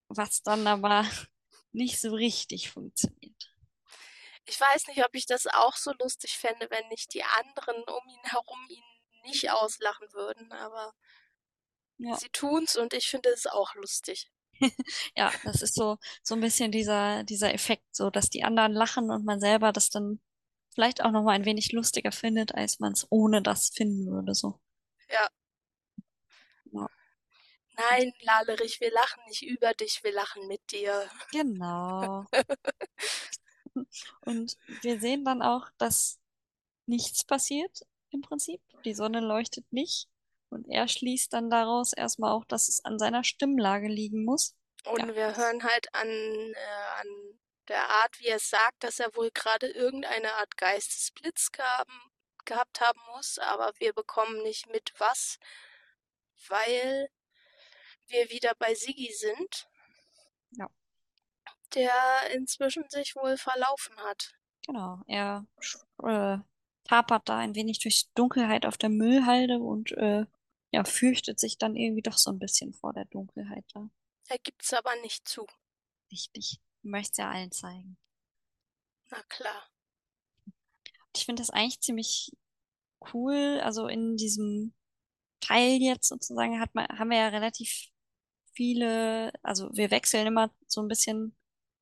was 0.09 0.43
dann 0.43 0.67
aber 0.67 1.05
nicht 1.73 2.01
so 2.01 2.15
richtig 2.15 2.71
funktioniert. 2.71 3.55
Ich 4.47 4.61
weiß 4.61 4.89
nicht, 4.89 5.05
ob 5.05 5.15
ich 5.15 5.27
das 5.27 5.47
auch 5.47 5.77
so 5.77 5.93
lustig 6.01 6.37
fände, 6.39 6.69
wenn 6.71 6.89
nicht 6.89 7.15
die 7.15 7.23
anderen 7.23 7.77
um 7.85 8.09
ihn 8.09 8.25
herum 8.25 8.67
ihn 8.69 8.83
nicht 9.25 9.51
auslachen 9.51 10.13
würden, 10.13 10.51
aber 10.53 10.95
Ja. 11.99 12.17
sie 12.17 12.29
tun's 12.31 12.77
und 12.77 12.95
ich 12.95 13.09
finde 13.09 13.29
es 13.31 13.47
auch 13.47 13.75
lustig. 13.75 14.31
Ja, 15.17 15.33
das 15.45 15.63
ist 15.63 15.75
so, 15.75 15.99
so 16.23 16.35
ein 16.35 16.41
bisschen 16.41 16.73
dieser, 16.73 17.25
dieser 17.25 17.53
Effekt, 17.55 17.85
so 17.95 18.11
dass 18.11 18.31
die 18.31 18.45
anderen 18.45 18.73
lachen 18.73 19.11
und 19.11 19.25
man 19.25 19.41
selber 19.41 19.73
das 19.73 19.91
dann 19.91 20.21
vielleicht 20.75 21.03
auch 21.03 21.11
nochmal 21.11 21.35
ein 21.37 21.45
wenig 21.45 21.73
lustiger 21.73 22.13
findet, 22.13 22.55
als 22.55 22.79
man 22.81 22.93
es 22.93 23.07
ohne 23.11 23.43
das 23.43 23.71
finden 23.71 24.07
würde, 24.11 24.35
so. 24.35 24.61
Ja. 25.11 25.29
Ja. 26.73 26.89
Nein, 27.77 28.13
Lalerich, 28.21 28.81
wir 28.81 28.91
lachen 28.91 29.23
nicht 29.27 29.43
über 29.43 29.73
dich, 29.75 30.03
wir 30.03 30.13
lachen 30.13 30.47
mit 30.49 30.61
dir. 30.73 31.09
Genau. 31.31 32.25
Und 34.23 34.57
wir 34.83 35.01
sehen 35.01 35.25
dann 35.25 35.43
auch, 35.43 35.69
dass 35.79 36.19
nichts 36.87 37.25
passiert 37.25 37.83
im 38.11 38.23
Prinzip. 38.23 38.61
Die 38.85 38.95
Sonne 38.95 39.21
leuchtet 39.21 39.73
nicht. 39.73 40.09
Und 40.51 40.67
er 40.69 40.89
schließt 40.89 41.33
dann 41.33 41.51
daraus 41.51 41.93
erstmal 41.93 42.33
auch, 42.33 42.45
dass 42.45 42.69
es 42.69 42.85
an 42.85 42.99
seiner 42.99 43.23
Stimmlage 43.23 43.89
liegen 43.89 44.25
muss. 44.25 44.57
Und 44.85 45.01
Ja. 45.01 45.15
wir 45.15 45.37
hören 45.37 45.63
halt 45.63 45.95
an, 45.95 46.09
äh, 46.09 47.01
an 47.01 47.39
der 47.69 47.89
Art, 47.89 48.19
wie 48.21 48.29
er 48.29 48.39
sagt, 48.39 48.83
dass 48.83 48.99
er 48.99 49.15
wohl 49.15 49.31
gerade 49.31 49.69
irgendeine 49.69 50.33
Art 50.35 50.57
Geistesblitz 50.57 51.53
gehaben, 51.53 52.01
gehabt 52.49 52.81
haben 52.81 53.01
muss, 53.15 53.39
aber 53.39 53.73
wir 53.79 53.93
bekommen 53.93 54.43
nicht 54.43 54.69
mit 54.69 54.93
was, 54.99 55.39
weil 56.49 57.09
wir 58.09 58.31
wieder 58.31 58.55
bei 58.59 58.75
Siggi 58.75 59.13
sind. 59.13 59.69
Ja. 60.53 60.69
Der 61.75 62.31
inzwischen 62.35 62.89
sich 62.89 63.15
wohl 63.15 63.37
verlaufen 63.37 63.97
hat. 63.99 64.35
Genau. 64.67 65.03
Er 65.07 65.47
äh, 66.03 66.39
tapert 66.85 67.29
da 67.29 67.39
ein 67.39 67.55
wenig 67.55 67.79
durch 67.79 68.07
die 68.07 68.15
Dunkelheit 68.15 68.67
auf 68.67 68.79
der 68.79 68.89
Müllhalde 68.89 69.59
und 69.59 69.93
äh, 69.93 70.25
ja, 70.71 70.85
fürchtet 70.85 71.39
sich 71.39 71.59
dann 71.59 71.77
irgendwie 71.77 72.03
doch 72.03 72.19
so 72.19 72.31
ein 72.31 72.39
bisschen 72.39 72.73
vor 72.73 72.93
der 72.93 73.05
Dunkelheit 73.07 73.65
da. 73.75 73.89
Er 74.29 74.39
gibt's 74.39 74.73
aber 74.73 74.95
nicht 75.03 75.29
zu. 75.29 75.47
Richtig. 76.11 76.61
Möchte 76.83 77.13
es 77.13 77.19
ja 77.19 77.31
allen 77.31 77.53
zeigen. 77.53 77.99
Na 79.11 79.23
klar. 79.29 79.69
Ich 81.19 81.27
finde 81.27 81.43
das 81.43 81.51
eigentlich 81.51 81.81
ziemlich 81.81 82.33
cool. 83.13 83.61
Also 83.63 83.89
in 83.89 84.17
diesem 84.17 84.73
Teil 85.41 85.81
jetzt 85.81 86.09
sozusagen 86.09 86.61
hat 86.61 86.75
man, 86.75 86.87
haben 86.89 87.11
wir 87.11 87.19
ja 87.19 87.29
relativ 87.29 87.89
viele, 88.55 89.33
also 89.43 89.71
wir 89.75 89.91
wechseln 89.91 90.27
immer 90.27 90.53
so 90.67 90.81
ein 90.81 90.89
bisschen, 90.89 91.37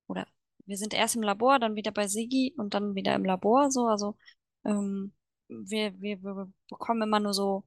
oder 0.09 0.27
wir 0.67 0.77
sind 0.79 0.95
erst 0.95 1.17
im 1.17 1.23
Labor, 1.23 1.59
dann 1.59 1.77
wieder 1.77 1.93
bei 1.93 2.09
Siggi 2.09 2.55
und 2.59 2.75
dann 2.75 2.95
wieder 2.95 3.15
im 3.15 3.25
Labor, 3.25 3.71
so, 3.71 3.87
also 3.87 4.17
ähm, 4.65 5.15
wir, 5.49 6.01
wir, 6.01 6.23
wir 6.23 6.53
bekommen 6.69 7.03
immer 7.03 7.21
nur 7.21 7.35
so 7.35 7.65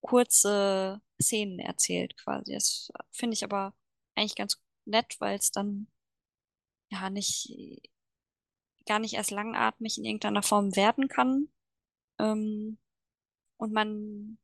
kurze 0.00 1.00
Szenen 1.20 1.58
erzählt 1.60 2.16
quasi. 2.18 2.52
Das 2.54 2.90
finde 3.12 3.34
ich 3.34 3.44
aber 3.44 3.74
eigentlich 4.14 4.36
ganz 4.36 4.60
nett, 4.84 5.16
weil 5.20 5.38
es 5.38 5.50
dann 5.50 5.88
ja 6.90 7.08
nicht 7.10 7.50
gar 8.86 8.98
nicht 8.98 9.14
erst 9.14 9.30
langatmig 9.30 9.98
in 9.98 10.04
irgendeiner 10.04 10.42
Form 10.42 10.76
werden 10.76 11.08
kann. 11.08 11.48
Ähm, 12.18 12.78
und 13.56 13.72
man 13.72 14.38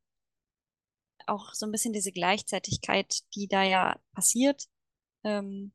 auch 1.27 1.53
so 1.53 1.65
ein 1.65 1.71
bisschen 1.71 1.93
diese 1.93 2.11
Gleichzeitigkeit, 2.11 3.21
die 3.35 3.47
da 3.47 3.63
ja 3.63 3.99
passiert, 4.13 4.67
ähm, 5.23 5.73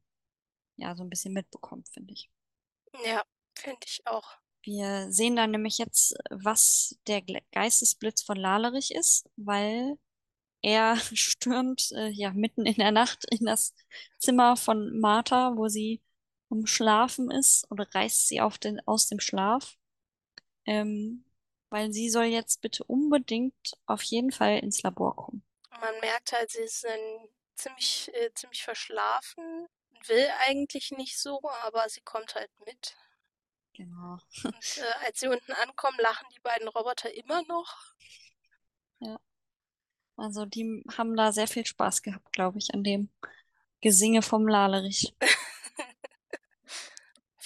ja, 0.76 0.94
so 0.96 1.02
ein 1.02 1.10
bisschen 1.10 1.32
mitbekommt, 1.32 1.88
finde 1.88 2.12
ich. 2.12 2.30
Ja, 3.04 3.22
finde 3.54 3.80
ich 3.86 4.06
auch. 4.06 4.38
Wir 4.62 5.12
sehen 5.12 5.36
dann 5.36 5.52
nämlich 5.52 5.78
jetzt, 5.78 6.16
was 6.30 6.98
der 7.06 7.22
Geistesblitz 7.52 8.22
von 8.22 8.36
Lalerich 8.36 8.92
ist, 8.92 9.28
weil 9.36 9.96
er 10.62 10.96
stürmt 11.14 11.92
äh, 11.92 12.08
ja 12.08 12.32
mitten 12.32 12.66
in 12.66 12.74
der 12.74 12.92
Nacht 12.92 13.24
in 13.30 13.46
das 13.46 13.74
Zimmer 14.18 14.56
von 14.56 14.98
Martha, 14.98 15.52
wo 15.56 15.68
sie 15.68 16.02
am 16.50 16.66
Schlafen 16.66 17.30
ist 17.30 17.70
oder 17.70 17.86
reißt 17.94 18.28
sie 18.28 18.40
auf 18.40 18.58
den, 18.58 18.80
aus 18.86 19.06
dem 19.06 19.20
Schlaf, 19.20 19.76
ähm, 20.64 21.24
weil 21.70 21.92
sie 21.92 22.08
soll 22.10 22.24
jetzt 22.24 22.60
bitte 22.60 22.84
unbedingt 22.84 23.76
auf 23.86 24.02
jeden 24.02 24.32
Fall 24.32 24.58
ins 24.58 24.82
Labor 24.82 25.16
kommen. 25.16 25.44
Man 25.80 26.00
merkt 26.00 26.32
halt, 26.32 26.50
sie 26.50 26.62
ist 26.62 26.84
dann 26.84 27.28
ziemlich, 27.54 28.10
äh, 28.14 28.32
ziemlich 28.34 28.62
verschlafen, 28.62 29.66
will 30.06 30.28
eigentlich 30.46 30.92
nicht 30.92 31.18
so, 31.18 31.40
aber 31.62 31.88
sie 31.88 32.00
kommt 32.02 32.34
halt 32.34 32.50
mit. 32.64 32.96
Genau. 33.74 34.18
Und 34.44 34.78
äh, 34.78 35.04
als 35.04 35.20
sie 35.20 35.28
unten 35.28 35.52
ankommen, 35.52 35.98
lachen 36.00 36.26
die 36.34 36.40
beiden 36.40 36.68
Roboter 36.68 37.12
immer 37.12 37.42
noch. 37.42 37.94
Also 40.16 40.46
die 40.46 40.82
haben 40.96 41.16
da 41.16 41.30
sehr 41.32 41.46
viel 41.46 41.66
Spaß 41.66 42.02
gehabt, 42.02 42.32
glaube 42.32 42.58
ich, 42.58 42.72
an 42.72 42.82
dem 42.82 43.10
Gesinge 43.80 44.22
vom 44.22 44.48
Lalerich. 44.48 45.14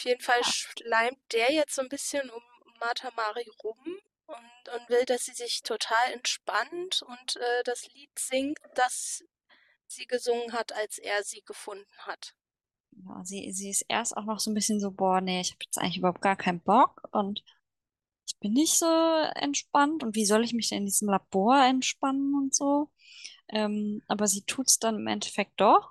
Auf 0.01 0.07
jeden 0.07 0.23
Fall 0.23 0.43
schleimt 0.45 1.19
der 1.35 1.53
jetzt 1.53 1.75
so 1.75 1.83
ein 1.83 1.91
bisschen 1.91 2.31
um 2.31 2.43
Martha 2.81 3.11
Mari 3.17 3.47
rum 3.63 3.77
und, 4.25 4.75
und 4.75 4.89
will, 4.89 5.05
dass 5.05 5.27
sie 5.27 5.35
sich 5.35 5.61
total 5.63 6.13
entspannt 6.15 7.03
und 7.03 7.37
äh, 7.37 7.63
das 7.65 7.87
Lied 7.93 8.09
singt, 8.19 8.57
das 8.75 9.23
sie 9.87 10.07
gesungen 10.07 10.55
hat, 10.55 10.73
als 10.73 10.97
er 10.97 11.23
sie 11.23 11.43
gefunden 11.43 11.99
hat. 11.99 12.35
Ja, 12.93 13.23
sie, 13.25 13.53
sie 13.53 13.69
ist 13.69 13.85
erst 13.89 14.17
auch 14.17 14.25
noch 14.25 14.41
so 14.41 14.51
ein 14.51 14.55
bisschen 14.55 14.81
so, 14.81 14.91
boah, 14.91 15.21
nee, 15.21 15.43
ich 15.43 15.51
habe 15.51 15.65
jetzt 15.67 15.77
eigentlich 15.77 15.99
überhaupt 15.99 16.23
gar 16.23 16.37
keinen 16.37 16.61
Bock 16.61 17.07
und 17.13 17.45
ich 18.27 18.39
bin 18.39 18.55
nicht 18.55 18.79
so 18.79 18.87
entspannt 19.35 20.03
und 20.03 20.15
wie 20.15 20.25
soll 20.25 20.45
ich 20.45 20.55
mich 20.55 20.71
denn 20.71 20.79
in 20.79 20.87
diesem 20.87 21.11
Labor 21.11 21.63
entspannen 21.63 22.35
und 22.35 22.55
so. 22.55 22.89
Ähm, 23.49 24.03
aber 24.09 24.27
sie 24.29 24.45
tut's 24.45 24.79
dann 24.79 24.97
im 24.97 25.07
Endeffekt 25.09 25.61
doch. 25.61 25.91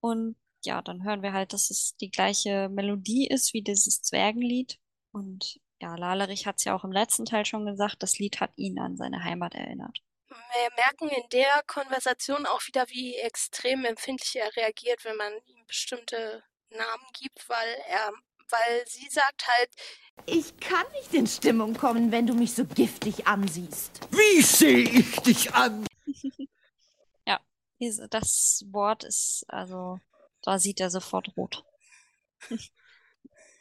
Und 0.00 0.36
ja, 0.68 0.82
dann 0.82 1.02
hören 1.02 1.22
wir 1.22 1.32
halt, 1.32 1.54
dass 1.54 1.70
es 1.70 1.96
die 1.96 2.10
gleiche 2.10 2.68
Melodie 2.68 3.26
ist 3.26 3.54
wie 3.54 3.62
dieses 3.62 4.02
Zwergenlied. 4.02 4.78
Und 5.12 5.58
ja, 5.80 5.96
Lalerich 5.96 6.46
hat's 6.46 6.64
ja 6.64 6.76
auch 6.76 6.84
im 6.84 6.92
letzten 6.92 7.24
Teil 7.24 7.46
schon 7.46 7.64
gesagt, 7.64 8.02
das 8.02 8.18
Lied 8.18 8.38
hat 8.40 8.52
ihn 8.56 8.78
an 8.78 8.98
seine 8.98 9.24
Heimat 9.24 9.54
erinnert. 9.54 9.98
Wir 10.28 10.70
merken 10.76 11.08
in 11.08 11.28
der 11.30 11.62
Konversation 11.66 12.44
auch 12.44 12.60
wieder, 12.66 12.86
wie 12.90 13.16
extrem 13.16 13.86
empfindlich 13.86 14.36
er 14.36 14.54
reagiert, 14.56 15.04
wenn 15.06 15.16
man 15.16 15.32
ihm 15.46 15.64
bestimmte 15.66 16.42
Namen 16.70 17.06
gibt, 17.18 17.48
weil 17.48 17.76
er, 17.88 18.12
weil 18.50 18.86
sie 18.86 19.08
sagt 19.08 19.46
halt, 19.48 19.70
Ich 20.26 20.54
kann 20.60 20.84
nicht 20.92 21.14
in 21.14 21.26
Stimmung 21.26 21.72
kommen, 21.74 22.12
wenn 22.12 22.26
du 22.26 22.34
mich 22.34 22.52
so 22.54 22.66
giftig 22.66 23.26
ansiehst. 23.26 24.00
Wie 24.10 24.42
sehe 24.42 24.80
ich 24.86 25.16
dich 25.20 25.54
an? 25.54 25.86
Diese- 27.80 28.08
Das 28.08 28.64
Wort 28.72 29.04
ist, 29.04 29.44
also, 29.46 30.00
da 30.48 30.58
sieht 30.58 30.80
er 30.80 30.90
sofort 30.90 31.36
rot. 31.36 31.62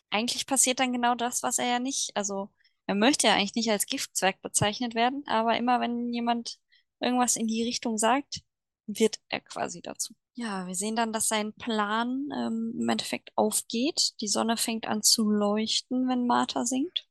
Eigentlich 0.10 0.48
passiert 0.48 0.80
dann 0.80 0.94
genau 0.94 1.16
das, 1.16 1.44
was 1.44 1.60
er 1.60 1.68
ja 1.68 1.80
nicht, 1.80 2.16
also, 2.16 2.50
er 2.86 2.96
möchte 2.96 3.28
ja 3.28 3.34
eigentlich 3.34 3.56
nicht 3.56 3.70
als 3.70 3.86
Giftzwerg 3.86 4.42
bezeichnet 4.42 4.96
werden, 4.96 5.26
aber 5.28 5.58
immer 5.58 5.82
wenn 5.82 6.14
jemand 6.14 6.58
irgendwas 7.02 7.36
in 7.36 7.46
die 7.46 7.64
Richtung 7.64 7.98
sagt, 7.98 8.42
wird 8.86 9.20
er 9.28 9.42
quasi 9.42 9.82
dazu. 9.82 10.14
Ja, 10.36 10.66
wir 10.66 10.76
sehen 10.76 10.96
dann, 10.96 11.12
dass 11.12 11.28
sein 11.28 11.52
Plan 11.54 12.30
ähm, 12.34 12.74
im 12.80 12.88
Endeffekt 12.88 13.32
aufgeht. 13.36 14.14
Die 14.22 14.30
Sonne 14.30 14.56
fängt 14.56 14.88
an 14.88 15.04
zu 15.04 15.30
leuchten, 15.30 16.08
wenn 16.08 16.26
Martha 16.26 16.66
singt. 16.66 17.06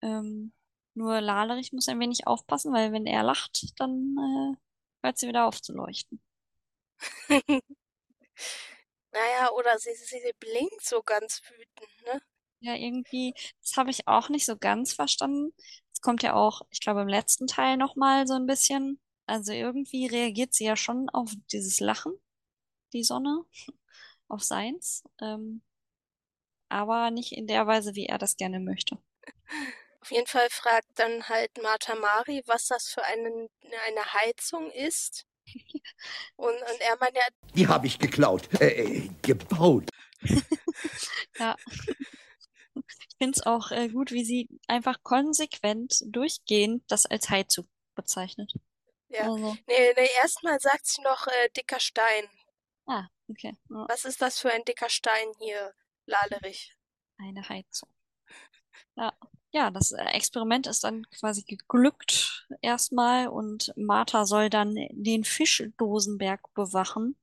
Ähm, 0.00 0.54
nur 0.94 1.20
Lalerich 1.20 1.72
muss 1.74 1.88
ein 1.88 2.00
wenig 2.00 2.26
aufpassen, 2.26 2.72
weil 2.72 2.92
wenn 2.92 3.04
er 3.04 3.22
lacht, 3.24 3.78
dann 3.78 4.16
äh, 4.16 4.56
hört 5.04 5.18
sie 5.18 5.28
wieder 5.28 5.46
auf 5.46 5.60
zu 5.60 5.74
leuchten. 5.74 6.22
naja, 9.12 9.50
oder 9.52 9.78
sie, 9.78 9.94
sie, 9.94 10.20
sie 10.20 10.32
blinkt 10.38 10.84
so 10.84 11.02
ganz 11.02 11.42
wütend, 11.48 12.02
ne? 12.06 12.22
Ja, 12.60 12.74
irgendwie, 12.74 13.34
das 13.60 13.76
habe 13.76 13.90
ich 13.90 14.06
auch 14.06 14.28
nicht 14.28 14.46
so 14.46 14.56
ganz 14.56 14.92
verstanden. 14.92 15.52
Es 15.92 16.00
kommt 16.00 16.22
ja 16.22 16.34
auch, 16.34 16.62
ich 16.70 16.80
glaube, 16.80 17.02
im 17.02 17.08
letzten 17.08 17.46
Teil 17.46 17.76
nochmal 17.76 18.26
so 18.26 18.34
ein 18.34 18.46
bisschen. 18.46 19.00
Also 19.26 19.52
irgendwie 19.52 20.06
reagiert 20.06 20.54
sie 20.54 20.64
ja 20.64 20.76
schon 20.76 21.08
auf 21.10 21.32
dieses 21.52 21.80
Lachen, 21.80 22.12
die 22.92 23.04
Sonne, 23.04 23.44
auf 24.28 24.42
seins, 24.42 25.04
ähm, 25.20 25.62
aber 26.68 27.10
nicht 27.10 27.32
in 27.32 27.46
der 27.46 27.66
Weise, 27.66 27.94
wie 27.94 28.06
er 28.06 28.18
das 28.18 28.36
gerne 28.36 28.58
möchte. 28.58 28.98
Auf 30.00 30.10
jeden 30.10 30.26
Fall 30.26 30.48
fragt 30.50 30.88
dann 30.96 31.28
halt 31.28 31.50
Martha 31.62 31.94
Mari, 31.94 32.42
was 32.46 32.66
das 32.66 32.88
für 32.88 33.04
einen, 33.04 33.48
eine 33.86 34.12
Heizung 34.14 34.70
ist. 34.72 35.26
Und, 36.36 36.54
und 36.54 36.80
er 36.80 36.96
meint 36.98 37.14
ja, 37.16 37.22
Die 37.54 37.68
habe 37.68 37.86
ich 37.86 37.98
geklaut, 37.98 38.48
äh, 38.60 38.82
äh, 38.84 39.10
gebaut. 39.22 39.88
Ja. 41.38 41.56
Ich 42.74 43.16
finde 43.18 43.38
es 43.38 43.46
auch 43.46 43.70
äh, 43.70 43.88
gut, 43.88 44.10
wie 44.12 44.24
sie 44.24 44.48
einfach 44.66 45.02
konsequent 45.02 46.02
durchgehend 46.06 46.84
das 46.90 47.06
als 47.06 47.28
Heizung 47.30 47.68
bezeichnet. 47.94 48.52
ja. 49.08 49.22
Also, 49.30 49.56
Nee, 49.66 49.92
nee, 49.96 50.08
erstmal 50.22 50.58
sagt 50.60 50.86
sie 50.86 51.02
noch 51.02 51.26
äh, 51.26 51.48
dicker 51.56 51.80
Stein. 51.80 52.24
ah, 52.86 53.06
okay. 53.28 53.54
Ja, 53.70 53.86
Was 53.88 54.04
ist 54.04 54.22
das 54.22 54.38
für 54.38 54.50
ein 54.52 54.64
dicker 54.64 54.88
Stein 54.88 55.28
hier, 55.38 55.74
Lalerich? 56.06 56.76
eine 57.18 57.48
Heizung. 57.48 57.88
Ja. 58.96 59.12
Ja, 59.52 59.70
das 59.70 59.92
äh, 59.92 60.02
Experiment 60.14 60.66
ist 60.66 60.82
dann 60.82 61.04
quasi 61.10 61.42
geglückt 61.42 62.48
erstmal 62.62 63.28
und 63.28 63.72
Martha 63.76 64.24
soll 64.24 64.48
dann 64.48 64.74
den 64.90 65.24
Fischdosenberg 65.24 66.52
bewachen. 66.54 67.16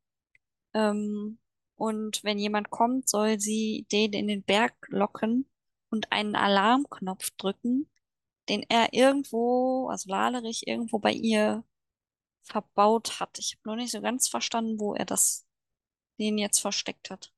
Ähm, 0.75 1.39
und 1.75 2.23
wenn 2.23 2.37
jemand 2.37 2.69
kommt, 2.69 3.09
soll 3.09 3.39
sie 3.39 3.87
den 3.91 4.13
in 4.13 4.27
den 4.27 4.43
Berg 4.43 4.73
locken 4.89 5.49
und 5.89 6.11
einen 6.11 6.35
Alarmknopf 6.35 7.31
drücken, 7.31 7.89
den 8.47 8.63
er 8.69 8.93
irgendwo, 8.93 9.87
also 9.87 10.09
Lalerich, 10.09 10.67
irgendwo 10.67 10.99
bei 10.99 11.13
ihr 11.13 11.63
verbaut 12.43 13.19
hat. 13.19 13.39
Ich 13.39 13.53
habe 13.53 13.69
noch 13.69 13.75
nicht 13.75 13.91
so 13.91 14.01
ganz 14.01 14.27
verstanden, 14.27 14.79
wo 14.79 14.93
er 14.93 15.05
das, 15.05 15.47
den 16.19 16.37
jetzt 16.37 16.59
versteckt 16.59 17.09
hat. 17.09 17.31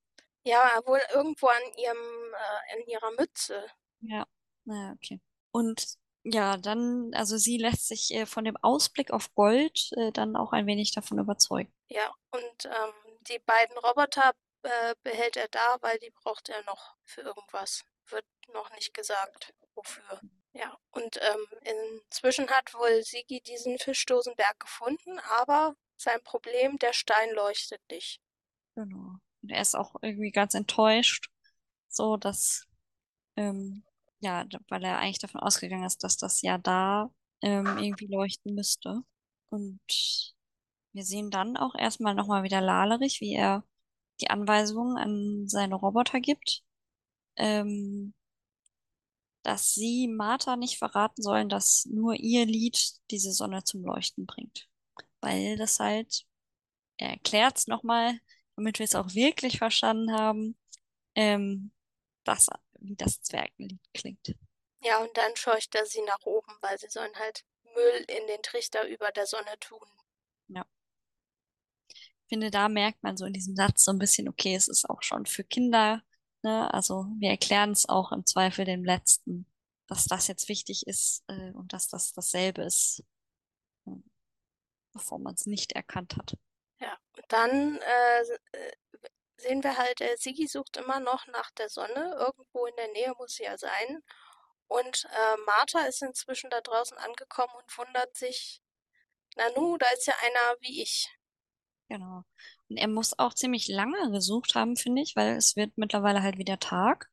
Ja, 0.44 0.82
wohl 0.86 1.00
irgendwo 1.14 1.48
an 1.48 1.62
ihrem, 1.78 1.98
äh, 1.98 2.78
in 2.80 2.88
ihrer 2.88 3.12
Mütze. 3.12 3.64
Ja, 4.02 4.26
naja, 4.66 4.94
okay. 4.94 5.20
Und 5.52 5.98
ja, 6.24 6.58
dann, 6.58 7.12
also 7.14 7.38
sie 7.38 7.58
lässt 7.58 7.88
sich 7.88 8.14
äh, 8.14 8.26
von 8.26 8.46
dem 8.46 8.58
Ausblick 8.58 9.12
auf 9.12 9.34
Gold 9.34 9.90
äh, 9.98 10.12
dann 10.12 10.36
auch 10.36 10.54
ein 10.54 10.68
wenig 10.68 10.92
davon 10.94 11.20
überzeugen. 11.20 11.74
Ja, 11.88 12.14
und 12.32 12.66
ähm, 12.66 13.18
die 13.22 13.40
beiden 13.40 13.78
Roboter 13.78 14.34
äh, 14.64 14.96
behält 15.04 15.36
er 15.38 15.48
da, 15.48 15.78
weil 15.82 15.98
die 16.00 16.12
braucht 16.12 16.50
er 16.50 16.64
noch 16.66 16.96
für 17.04 17.22
irgendwas. 17.22 17.84
Wird 18.08 18.26
noch 18.54 18.70
nicht 18.72 18.94
gesagt, 18.94 19.54
wofür. 19.74 20.22
Ja, 20.54 20.78
und 20.92 21.20
ähm, 21.22 21.46
inzwischen 22.06 22.50
hat 22.50 22.74
wohl 22.74 23.04
Sigi 23.04 23.42
diesen 23.42 23.80
Fischdosenberg 23.80 24.60
gefunden, 24.60 25.20
aber 25.20 25.76
sein 25.98 26.22
Problem, 26.24 26.78
der 26.78 26.94
Stein 26.94 27.32
leuchtet 27.32 27.82
nicht. 27.90 28.22
Genau. 28.76 29.16
Und 29.42 29.50
er 29.50 29.62
ist 29.62 29.76
auch 29.76 29.96
irgendwie 30.02 30.32
ganz 30.32 30.54
enttäuscht, 30.54 31.30
so 31.88 32.18
dass, 32.18 32.68
ähm, 33.38 33.84
ja, 34.22 34.46
weil 34.70 34.84
er 34.84 35.00
eigentlich 35.00 35.20
davon 35.20 35.42
ausgegangen 35.42 35.86
ist, 35.86 36.04
dass 36.04 36.18
das 36.18 36.42
ja 36.42 36.58
da 36.58 37.12
ähm, 37.42 37.78
irgendwie 37.78 38.08
leuchten 38.08 38.56
müsste. 38.56 39.04
Und 39.50 39.82
wir 40.94 41.04
sehen 41.04 41.32
dann 41.32 41.58
auch 41.58 41.76
erstmal 41.76 42.16
nochmal 42.16 42.44
wieder 42.44 42.62
Lalerich, 42.62 43.22
wie 43.22 43.34
er 43.34 43.64
die 44.22 44.30
Anweisungen 44.30 44.98
an 44.98 45.48
seine 45.48 45.76
Roboter 45.76 46.20
gibt, 46.22 46.64
ähm, 47.38 48.14
dass 49.44 49.74
sie 49.74 50.08
Martha 50.08 50.56
nicht 50.56 50.78
verraten 50.78 51.22
sollen, 51.24 51.50
dass 51.50 51.86
nur 51.86 52.16
ihr 52.16 52.46
Lied 52.46 52.94
diese 53.10 53.32
Sonne 53.34 53.64
zum 53.64 53.84
Leuchten 53.84 54.26
bringt. 54.26 54.70
Weil 55.22 55.58
das 55.58 55.80
halt, 55.80 56.26
er 56.98 57.12
erklärt 57.12 57.58
es 57.58 57.68
nochmal, 57.68 58.20
damit 58.56 58.80
wir 58.80 58.84
es 58.86 58.96
auch 58.96 59.14
wirklich 59.16 59.58
verstanden 59.58 60.12
haben, 60.14 60.58
ähm, 61.16 61.72
das, 62.24 62.50
wie 62.82 62.96
das 62.96 63.22
Zwergenlied 63.22 63.82
klingt. 63.94 64.36
Ja, 64.84 64.98
und 65.02 65.16
dann 65.16 65.36
scheucht 65.36 65.76
er 65.76 65.86
sie 65.86 66.02
nach 66.02 66.26
oben, 66.26 66.52
weil 66.62 66.78
sie 66.78 66.90
sollen 66.90 67.16
halt 67.16 67.46
Müll 67.64 68.06
in 68.08 68.28
den 68.28 68.42
Trichter 68.42 68.88
über 68.88 69.12
der 69.12 69.26
Sonne 69.26 69.58
tun. 69.60 69.88
Ich 71.88 72.34
finde, 72.34 72.50
da 72.50 72.70
merkt 72.70 73.04
man 73.04 73.18
so 73.18 73.26
in 73.26 73.34
diesem 73.34 73.58
Satz 73.58 73.84
so 73.84 73.92
ein 73.92 74.00
bisschen, 74.00 74.30
okay, 74.30 74.56
es 74.56 74.70
ist 74.70 74.90
auch 74.90 75.04
schon 75.04 75.26
für 75.26 75.44
Kinder 75.44 76.02
Ne? 76.44 76.74
Also 76.74 77.06
wir 77.20 77.30
erklären 77.30 77.72
es 77.72 77.88
auch 77.88 78.12
im 78.12 78.26
Zweifel 78.26 78.66
dem 78.66 78.84
Letzten, 78.84 79.46
dass 79.88 80.06
das 80.06 80.28
jetzt 80.28 80.50
wichtig 80.50 80.88
ist 80.88 81.24
äh, 81.28 81.52
und 81.52 81.74
dass 81.74 81.88
das 81.88 82.14
dasselbe 82.14 82.64
ist, 82.64 83.04
bevor 84.94 85.20
man 85.20 85.36
es 85.36 85.46
nicht 85.46 85.74
erkannt 85.74 86.18
hat. 86.18 86.38
Ja, 86.80 86.98
und 87.16 87.26
dann 87.28 87.78
äh, 87.78 88.22
äh, 88.54 88.72
sehen 89.42 89.64
wir 89.64 89.78
halt, 89.78 90.02
äh, 90.02 90.16
Siggi 90.18 90.48
sucht 90.48 90.78
immer 90.78 91.00
noch 91.00 91.28
nach 91.28 91.52
der 91.52 91.70
Sonne. 91.70 92.16
Irgendwo 92.20 92.66
in 92.66 92.76
der 92.78 92.88
Nähe 92.90 93.14
muss 93.18 93.34
sie 93.34 93.44
ja 93.44 93.58
sein. 93.58 94.04
Und 94.68 95.06
äh, 95.06 95.38
Martha 95.46 95.82
ist 95.82 96.02
inzwischen 96.02 96.50
da 96.50 96.62
draußen 96.62 96.98
angekommen 96.98 97.54
und 97.62 97.78
wundert 97.78 98.16
sich, 98.16 98.62
Nanu, 99.36 99.78
da 99.78 99.88
ist 99.94 100.08
ja 100.08 100.14
einer 100.22 100.60
wie 100.62 100.82
ich. 100.82 101.10
Genau. 101.90 102.24
Und 102.70 102.78
er 102.78 102.88
muss 102.88 103.20
auch 103.20 103.34
ziemlich 103.34 103.68
lange 103.68 104.12
gesucht 104.12 104.56
haben, 104.56 104.78
finde 104.78 105.02
ich, 105.02 105.16
weil 105.18 105.36
es 105.36 105.58
wird 105.58 105.78
mittlerweile 105.78 106.22
halt 106.24 106.38
wieder 106.38 106.58
Tag. 106.60 107.10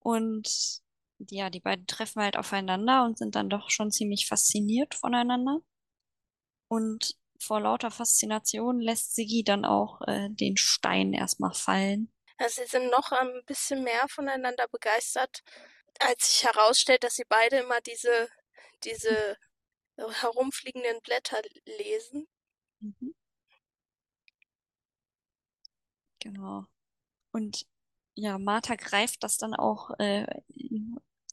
Und 0.00 0.82
ja, 1.18 1.48
die 1.50 1.60
beiden 1.60 1.86
treffen 1.86 2.22
halt 2.22 2.36
aufeinander 2.36 3.04
und 3.04 3.18
sind 3.18 3.36
dann 3.36 3.48
doch 3.48 3.70
schon 3.70 3.90
ziemlich 3.92 4.26
fasziniert 4.26 4.94
voneinander. 4.94 5.60
Und 6.68 7.16
vor 7.40 7.60
lauter 7.60 7.90
Faszination 7.90 8.80
lässt 8.80 9.14
Siggi 9.14 9.44
dann 9.44 9.64
auch 9.64 10.00
äh, 10.06 10.28
den 10.30 10.56
Stein 10.56 11.12
erstmal 11.12 11.54
fallen. 11.54 12.12
Also 12.38 12.62
sie 12.62 12.68
sind 12.68 12.90
noch 12.90 13.12
ein 13.12 13.42
bisschen 13.46 13.82
mehr 13.82 14.06
voneinander 14.08 14.68
begeistert, 14.68 15.42
als 16.00 16.32
sich 16.32 16.44
herausstellt, 16.44 17.04
dass 17.04 17.14
sie 17.16 17.24
beide 17.28 17.58
immer 17.58 17.80
diese, 17.80 18.28
diese 18.84 19.36
herumfliegenden 19.96 21.00
Blätter 21.02 21.40
lesen. 21.64 22.26
Mhm. 22.80 23.14
Genau. 26.20 26.66
Und 27.32 27.66
ja, 28.14 28.38
Martha 28.38 28.76
greift 28.76 29.22
das 29.22 29.38
dann 29.38 29.54
auch 29.54 29.90
äh, 29.98 30.26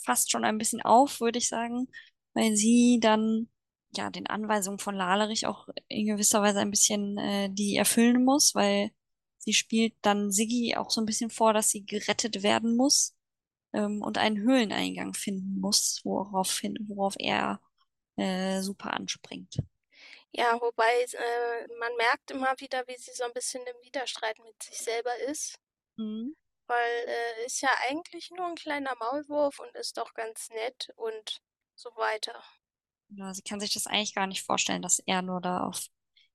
fast 0.01 0.31
schon 0.31 0.45
ein 0.45 0.57
bisschen 0.57 0.81
auf, 0.81 1.19
würde 1.19 1.39
ich 1.39 1.47
sagen, 1.47 1.87
weil 2.33 2.55
sie 2.55 2.99
dann 3.01 3.49
ja 3.97 4.09
den 4.09 4.27
Anweisungen 4.27 4.79
von 4.79 4.95
Lalerich 4.95 5.47
auch 5.47 5.67
in 5.87 6.07
gewisser 6.07 6.41
Weise 6.41 6.59
ein 6.59 6.71
bisschen 6.71 7.17
äh, 7.17 7.49
die 7.51 7.75
erfüllen 7.77 8.23
muss, 8.25 8.55
weil 8.55 8.91
sie 9.39 9.53
spielt 9.53 9.95
dann 10.01 10.31
Siggi 10.31 10.75
auch 10.77 10.91
so 10.91 11.01
ein 11.01 11.05
bisschen 11.05 11.29
vor, 11.29 11.53
dass 11.53 11.69
sie 11.69 11.85
gerettet 11.85 12.43
werden 12.43 12.75
muss 12.77 13.15
ähm, 13.73 14.01
und 14.03 14.17
einen 14.17 14.37
Höhleneingang 14.39 15.13
finden 15.13 15.59
muss, 15.59 16.01
worauf, 16.03 16.57
hin, 16.59 16.77
worauf 16.87 17.15
er 17.19 17.61
äh, 18.17 18.61
super 18.61 18.93
anspringt. 18.93 19.57
Ja, 20.31 20.59
wobei 20.61 20.91
äh, 21.13 21.67
man 21.79 21.95
merkt 21.97 22.31
immer 22.31 22.53
wieder, 22.59 22.85
wie 22.87 22.97
sie 22.97 23.11
so 23.13 23.23
ein 23.23 23.33
bisschen 23.33 23.65
im 23.65 23.75
Widerstreit 23.83 24.37
mit 24.39 24.61
sich 24.63 24.77
selber 24.79 25.15
ist, 25.29 25.59
Mhm. 25.97 26.33
weil 26.67 27.05
äh, 27.07 27.45
ist 27.45 27.61
ja 27.61 27.69
eigentlich 27.87 28.31
nur 28.31 28.45
ein 28.47 28.55
kleiner 28.55 28.95
Maulwurf 28.95 29.59
und 29.59 29.73
ist 29.75 29.97
doch 29.97 30.13
ganz 30.13 30.49
nett 30.49 30.91
und 30.95 31.41
so 31.75 31.89
weiter. 31.95 32.43
Ja, 33.15 33.33
sie 33.33 33.41
kann 33.41 33.59
sich 33.59 33.73
das 33.73 33.87
eigentlich 33.87 34.15
gar 34.15 34.27
nicht 34.27 34.43
vorstellen, 34.43 34.81
dass 34.81 34.99
er 34.99 35.21
nur 35.21 35.41
da 35.41 35.65
auf 35.65 35.87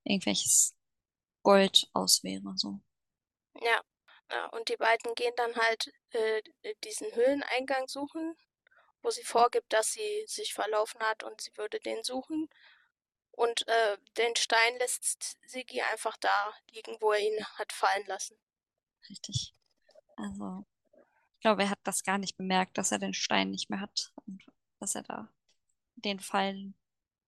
irgendwelches 0.05 0.77
Gold 1.43 1.89
aus 1.93 2.23
wäre, 2.23 2.53
so. 2.57 2.81
Ja, 3.61 3.81
ja, 4.31 4.47
und 4.47 4.69
die 4.69 4.77
beiden 4.77 5.15
gehen 5.15 5.33
dann 5.37 5.55
halt 5.57 5.93
äh, 6.11 6.43
diesen 6.85 7.13
Höhleneingang 7.15 7.89
suchen, 7.89 8.37
wo 9.03 9.11
sie 9.11 9.25
vorgibt, 9.25 9.73
dass 9.73 9.93
sie 9.93 10.25
sich 10.27 10.55
verlaufen 10.55 11.01
hat 11.01 11.23
und 11.23 11.41
sie 11.41 11.57
würde 11.57 11.81
den 11.81 12.03
suchen. 12.03 12.49
Und 13.33 13.67
äh, 13.69 13.99
den 14.17 14.35
Stein 14.37 14.77
lässt 14.79 15.39
Sigi 15.47 15.81
einfach 15.81 16.17
da 16.17 16.53
liegen, 16.73 16.97
wo 17.01 17.13
er 17.13 17.21
ihn 17.21 17.45
hat 17.55 17.73
fallen 17.73 18.05
lassen. 18.07 18.37
Richtig. 19.09 19.55
Also, 20.17 20.67
ich 21.37 21.41
glaube, 21.41 21.63
er 21.63 21.71
hat 21.71 21.79
das 21.85 22.03
gar 22.03 22.19
nicht 22.19 22.37
bemerkt, 22.37 22.77
dass 22.77 22.91
er 22.93 22.99
den 22.99 23.15
Stein 23.15 23.51
nicht 23.51 23.71
mehr 23.71 23.81
hat 23.81 24.13
und 24.27 24.45
dass 24.81 24.97
er 24.97 25.05
da 25.05 25.29
den 26.05 26.21
fallen 26.21 26.75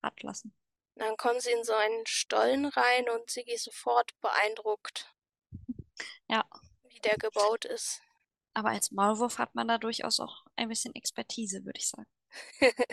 hat 0.03 0.23
lassen. 0.23 0.55
Dann 0.97 1.17
kommen 1.17 1.41
sie 1.41 1.53
in 1.53 1.65
so 1.65 1.73
einen 1.73 2.07
Stollen 2.07 2.67
rein 2.67 3.09
und 3.09 3.31
Sigi 3.31 3.53
ist 3.53 3.65
sofort 3.65 4.19
beeindruckt, 4.21 5.15
Ja, 6.29 6.45
wie 6.89 7.01
der 7.01 7.17
gebaut 7.17 7.65
ist. 7.65 8.03
aber 8.55 8.71
als 8.71 8.91
Maulwurf 8.91 9.39
hat 9.39 9.55
man 9.55 9.69
da 9.69 9.79
durchaus 9.79 10.21
auch 10.21 10.45
ein 10.57 10.69
bisschen 10.69 10.95
Expertise, 10.95 11.65
würde 11.65 11.79
ich 11.79 11.89
sagen. 11.89 12.09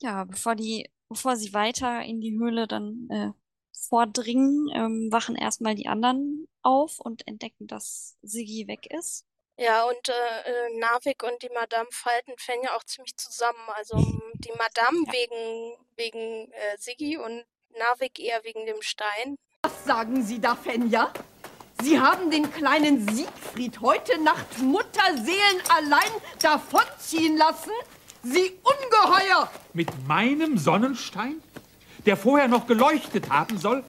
Ja, 0.00 0.24
bevor 0.24 0.54
die, 0.54 0.90
bevor 1.08 1.36
sie 1.36 1.52
weiter 1.54 2.02
in 2.02 2.20
die 2.20 2.32
Höhle 2.38 2.66
dann 2.66 3.08
äh, 3.10 3.30
vordringen, 3.88 4.68
ähm, 4.74 5.08
wachen 5.10 5.36
erstmal 5.36 5.74
die 5.74 5.86
anderen 5.86 6.48
auf 6.62 6.98
und 7.00 7.26
entdecken, 7.26 7.66
dass 7.66 8.18
Siggi 8.22 8.66
weg 8.68 8.86
ist. 8.92 9.26
Ja, 9.56 9.84
und 9.84 10.08
äh, 10.08 10.12
äh, 10.12 10.78
Narvik 10.78 11.22
und 11.22 11.42
die 11.42 11.50
Madame 11.54 11.86
falten 11.92 12.32
Fenja 12.38 12.74
auch 12.76 12.84
ziemlich 12.84 13.16
zusammen. 13.16 13.58
Also 13.74 13.96
die 14.34 14.52
Madame 14.58 15.04
Ja. 15.06 15.12
wegen, 15.12 15.76
wegen 15.96 16.52
äh, 16.52 16.76
Siggi 16.78 17.16
und 17.16 17.44
Narvik 17.78 18.18
eher 18.18 18.42
wegen 18.44 18.66
dem 18.66 18.82
Stein. 18.82 19.36
Was 19.62 19.84
sagen 19.84 20.22
Sie 20.22 20.40
da, 20.40 20.54
Fenja? 20.56 21.12
Sie 21.82 21.98
haben 22.00 22.30
den 22.30 22.50
kleinen 22.52 23.08
Siegfried 23.08 23.80
heute 23.80 24.18
Nacht 24.22 24.58
Mutterseelen 24.58 25.62
allein 25.68 26.10
davonziehen 26.40 27.36
lassen? 27.36 27.72
Sie 28.22 28.58
Ungeheuer! 28.62 29.50
Mit 29.72 29.88
meinem 30.06 30.56
Sonnenstein? 30.56 31.42
Der 32.06 32.16
vorher 32.16 32.48
noch 32.48 32.66
geleuchtet 32.66 33.28
haben 33.30 33.58
soll? 33.58 33.84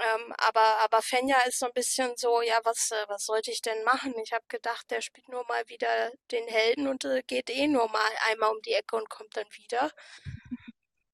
Ähm, 0.00 0.32
aber, 0.38 0.78
aber 0.80 1.02
Fenja 1.02 1.36
ist 1.46 1.58
so 1.58 1.66
ein 1.66 1.72
bisschen 1.74 2.12
so, 2.16 2.40
ja, 2.40 2.58
was, 2.64 2.90
äh, 2.90 3.04
was 3.08 3.26
sollte 3.26 3.50
ich 3.50 3.60
denn 3.60 3.84
machen? 3.84 4.14
Ich 4.22 4.32
habe 4.32 4.44
gedacht, 4.48 4.90
der 4.90 5.02
spielt 5.02 5.28
nur 5.28 5.44
mal 5.46 5.68
wieder 5.68 6.10
den 6.30 6.46
Helden 6.48 6.88
und 6.88 7.04
äh, 7.04 7.22
geht 7.26 7.50
eh 7.50 7.66
nur 7.66 7.88
mal 7.90 8.10
einmal 8.30 8.50
um 8.50 8.62
die 8.62 8.72
Ecke 8.72 8.96
und 8.96 9.10
kommt 9.10 9.36
dann 9.36 9.46
wieder. 9.52 9.90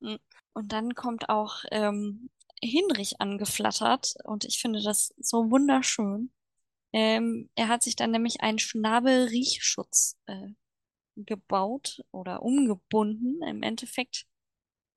Und 0.53 0.73
dann 0.73 0.95
kommt 0.95 1.29
auch 1.29 1.65
ähm, 1.71 2.31
Hinrich 2.63 3.21
angeflattert 3.21 4.15
und 4.25 4.45
ich 4.45 4.59
finde 4.59 4.83
das 4.83 5.13
so 5.19 5.51
wunderschön. 5.51 6.33
Ähm, 6.95 7.51
er 7.57 7.69
hat 7.69 7.83
sich 7.83 7.97
dann 7.97 8.11
nämlich 8.11 8.41
einen 8.41 8.59
Schnabelriechschutz 8.59 10.17
äh, 10.25 10.49
gebaut 11.17 12.03
oder 12.11 12.43
umgebunden. 12.43 13.43
Im 13.43 13.63
Endeffekt 13.63 14.27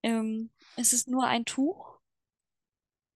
ähm, 0.03 0.51
ist 0.77 0.93
es 0.93 1.07
nur 1.07 1.25
ein 1.25 1.43
Tuch 1.43 1.98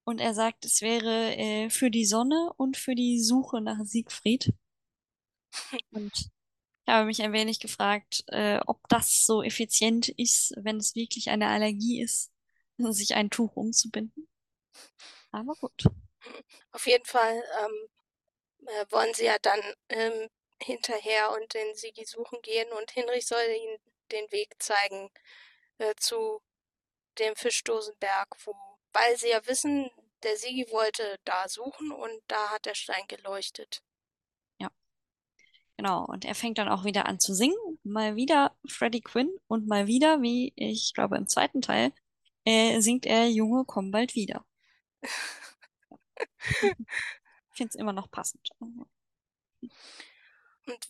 und 0.04 0.20
er 0.20 0.34
sagt, 0.34 0.66
es 0.66 0.82
wäre 0.82 1.36
äh, 1.36 1.70
für 1.70 1.90
die 1.90 2.06
Sonne 2.06 2.52
und 2.58 2.78
für 2.78 2.96
die 2.96 3.22
Suche 3.22 3.62
nach 3.62 3.80
Siegfried. 3.84 4.54
Und 5.92 6.12
ich 6.86 6.90
habe 6.92 7.06
mich 7.06 7.22
ein 7.22 7.32
wenig 7.32 7.60
gefragt, 7.60 8.24
äh, 8.28 8.60
ob 8.66 8.80
das 8.90 9.26
so 9.26 9.44
effizient 9.44 10.10
ist, 10.10 10.54
wenn 10.58 10.78
es 10.78 10.96
wirklich 10.96 11.30
eine 11.30 11.48
Allergie 11.48 12.02
ist, 12.02 12.32
sich 12.78 13.14
ein 13.16 13.30
Tuch 13.30 13.56
umzubinden. 13.56 14.28
Aber 15.32 15.54
gut. 15.54 15.84
Auf 16.72 16.88
jeden 16.88 17.06
Fall 17.06 17.44
ähm, 17.64 17.88
äh, 18.68 18.86
wollen 18.90 19.14
sie 19.14 19.26
ja 19.26 19.38
dann 19.42 19.62
ähm, 19.90 20.30
hinterher 20.62 21.32
und 21.34 21.54
den 21.54 21.76
Sigi 21.76 22.06
suchen 22.06 22.42
gehen 22.42 22.72
und 22.74 22.92
Hinrich 22.92 23.28
soll 23.28 23.44
ihnen 23.44 23.78
den 24.12 24.32
Weg 24.32 24.56
zeigen 24.60 25.12
äh, 25.78 25.94
zu 25.98 26.42
dem 27.20 27.36
Fischdosenberg, 27.36 28.28
wo, 28.46 28.56
weil 28.94 29.18
sie 29.18 29.30
ja 29.30 29.46
wissen, 29.48 29.90
der 30.24 30.38
Sigi 30.38 30.68
wollte 30.72 31.20
da 31.26 31.50
suchen 31.50 31.92
und 31.92 32.22
da 32.28 32.52
hat 32.52 32.66
der 32.66 32.76
Stein 32.76 33.06
geleuchtet. 33.08 33.84
Genau. 35.78 36.06
Und 36.06 36.24
er 36.26 36.36
fängt 36.36 36.60
dann 36.60 36.70
auch 36.70 36.86
wieder 36.86 37.08
an 37.08 37.20
zu 37.20 37.34
singen. 37.34 37.80
Mal 37.84 38.16
wieder 38.16 38.56
Freddie 38.68 39.02
Quinn 39.02 39.30
und 39.48 39.68
mal 39.68 39.88
wieder, 39.88 40.22
wie 40.22 40.54
ich 40.56 40.94
glaube 40.94 41.18
im 41.18 41.28
zweiten 41.28 41.62
Teil, 41.62 41.92
äh, 42.46 42.80
singt 42.82 43.06
er 43.06 43.28
Junge, 43.30 43.66
komm 43.66 43.92
bald 43.92 44.16
wieder. 44.16 44.46
Ich 47.52 47.58
finde 47.58 47.70
es 47.70 47.76
immer 47.76 47.94
noch 47.94 48.10
passend. 48.10 48.50
Und 48.60 49.70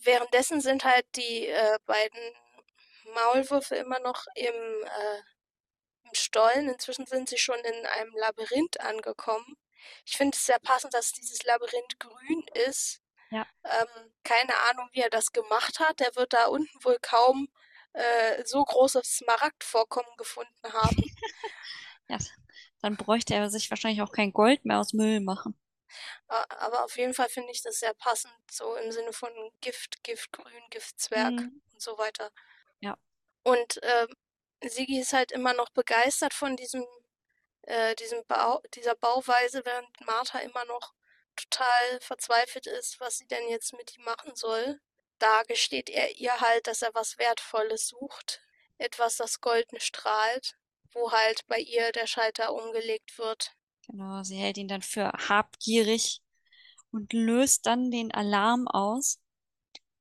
währenddessen 0.02 0.60
sind 0.60 0.84
halt 0.84 1.04
die 1.16 1.46
äh, 1.46 1.78
beiden 1.86 2.20
Maulwürfe 3.14 3.74
immer 3.76 3.98
noch 4.00 4.24
im, 4.34 4.46
äh, 4.46 5.18
im 5.33 5.33
Stollen. 6.14 6.68
Inzwischen 6.68 7.06
sind 7.06 7.28
sie 7.28 7.38
schon 7.38 7.58
in 7.58 7.86
einem 7.86 8.12
Labyrinth 8.16 8.80
angekommen. 8.80 9.56
Ich 10.06 10.16
finde 10.16 10.36
es 10.36 10.46
sehr 10.46 10.58
passend, 10.58 10.94
dass 10.94 11.12
dieses 11.12 11.42
Labyrinth 11.44 11.98
grün 11.98 12.44
ist. 12.66 13.00
Ja. 13.30 13.46
Ähm, 13.64 14.12
keine 14.22 14.54
Ahnung, 14.70 14.88
wie 14.92 15.00
er 15.00 15.10
das 15.10 15.32
gemacht 15.32 15.80
hat. 15.80 16.00
Er 16.00 16.14
wird 16.16 16.32
da 16.32 16.46
unten 16.46 16.84
wohl 16.84 16.98
kaum 17.02 17.48
äh, 17.92 18.44
so 18.44 18.64
großes 18.64 19.18
Smaragdvorkommen 19.18 20.16
gefunden 20.16 20.72
haben. 20.72 20.96
ja, 22.08 22.18
dann 22.80 22.96
bräuchte 22.96 23.34
er 23.34 23.50
sich 23.50 23.70
wahrscheinlich 23.70 24.02
auch 24.02 24.12
kein 24.12 24.32
Gold 24.32 24.64
mehr 24.64 24.78
aus 24.78 24.92
Müll 24.92 25.20
machen. 25.20 25.58
Aber 26.28 26.84
auf 26.84 26.96
jeden 26.96 27.14
Fall 27.14 27.28
finde 27.28 27.52
ich 27.52 27.62
das 27.62 27.78
sehr 27.78 27.94
passend, 27.94 28.34
so 28.50 28.74
im 28.76 28.90
Sinne 28.90 29.12
von 29.12 29.30
Gift, 29.60 30.02
Giftgrün, 30.02 30.62
Giftzwerg 30.70 31.32
Mhm. 31.32 31.62
und 31.72 31.80
so 31.80 31.96
weiter. 31.98 32.30
Ja. 32.80 32.96
Und 33.44 33.78
ähm, 33.82 34.08
Sigi 34.68 34.98
ist 34.98 35.12
halt 35.12 35.32
immer 35.32 35.54
noch 35.54 35.70
begeistert 35.70 36.34
von 36.34 36.56
diesem, 36.56 36.84
äh, 37.62 37.94
diesem 37.96 38.24
Bau, 38.26 38.62
dieser 38.74 38.94
Bauweise, 38.94 39.62
während 39.64 39.88
Martha 40.06 40.38
immer 40.40 40.64
noch 40.66 40.94
total 41.36 42.00
verzweifelt 42.00 42.66
ist, 42.66 43.00
was 43.00 43.18
sie 43.18 43.26
denn 43.26 43.48
jetzt 43.48 43.72
mit 43.72 43.96
ihm 43.96 44.04
machen 44.04 44.34
soll. 44.34 44.80
Da 45.18 45.42
gesteht 45.44 45.90
er 45.90 46.16
ihr 46.16 46.40
halt, 46.40 46.66
dass 46.66 46.82
er 46.82 46.94
was 46.94 47.18
Wertvolles 47.18 47.88
sucht. 47.88 48.40
Etwas, 48.78 49.16
das 49.16 49.40
golden 49.40 49.80
strahlt, 49.80 50.56
wo 50.92 51.12
halt 51.12 51.46
bei 51.46 51.58
ihr 51.58 51.92
der 51.92 52.06
Schalter 52.06 52.52
umgelegt 52.52 53.18
wird. 53.18 53.52
Genau, 53.86 54.22
sie 54.22 54.36
hält 54.36 54.56
ihn 54.56 54.68
dann 54.68 54.82
für 54.82 55.12
habgierig 55.28 56.22
und 56.90 57.12
löst 57.12 57.66
dann 57.66 57.90
den 57.90 58.12
Alarm 58.12 58.68
aus 58.68 59.20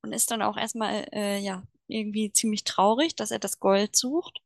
und 0.01 0.13
ist 0.13 0.31
dann 0.31 0.41
auch 0.41 0.57
erstmal, 0.57 1.07
äh, 1.11 1.37
ja, 1.39 1.63
irgendwie 1.87 2.31
ziemlich 2.31 2.63
traurig, 2.63 3.15
dass 3.15 3.31
er 3.31 3.39
das 3.39 3.59
Gold 3.59 3.95
sucht. 3.95 4.41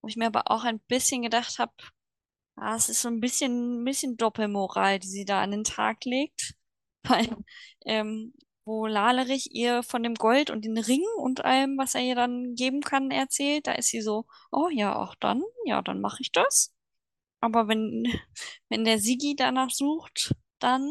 Wo 0.00 0.08
ich 0.08 0.16
mir 0.16 0.26
aber 0.26 0.50
auch 0.50 0.64
ein 0.64 0.80
bisschen 0.80 1.22
gedacht 1.22 1.58
habe, 1.58 1.72
ah, 2.56 2.76
es 2.76 2.88
ist 2.88 3.02
so 3.02 3.08
ein 3.08 3.20
bisschen, 3.20 3.82
ein 3.82 3.84
bisschen 3.84 4.16
Doppelmoral, 4.16 4.98
die 4.98 5.08
sie 5.08 5.24
da 5.24 5.42
an 5.42 5.50
den 5.50 5.64
Tag 5.64 6.04
legt. 6.04 6.54
Weil, 7.04 7.36
ähm, 7.86 8.34
wo 8.64 8.86
Lalerich 8.86 9.54
ihr 9.54 9.82
von 9.82 10.02
dem 10.02 10.14
Gold 10.14 10.50
und 10.50 10.64
den 10.64 10.76
Ring 10.76 11.04
und 11.18 11.44
allem, 11.44 11.78
was 11.78 11.94
er 11.94 12.02
ihr 12.02 12.14
dann 12.14 12.54
geben 12.54 12.82
kann, 12.82 13.10
erzählt, 13.10 13.66
da 13.66 13.72
ist 13.72 13.88
sie 13.88 14.02
so, 14.02 14.26
oh 14.52 14.68
ja, 14.70 14.94
auch 14.94 15.14
dann, 15.14 15.42
ja, 15.64 15.80
dann 15.80 16.00
mache 16.00 16.20
ich 16.20 16.32
das. 16.32 16.74
Aber 17.40 17.68
wenn, 17.68 18.04
wenn 18.68 18.84
der 18.84 18.98
Sigi 18.98 19.36
danach 19.36 19.70
sucht, 19.70 20.34
dann 20.58 20.82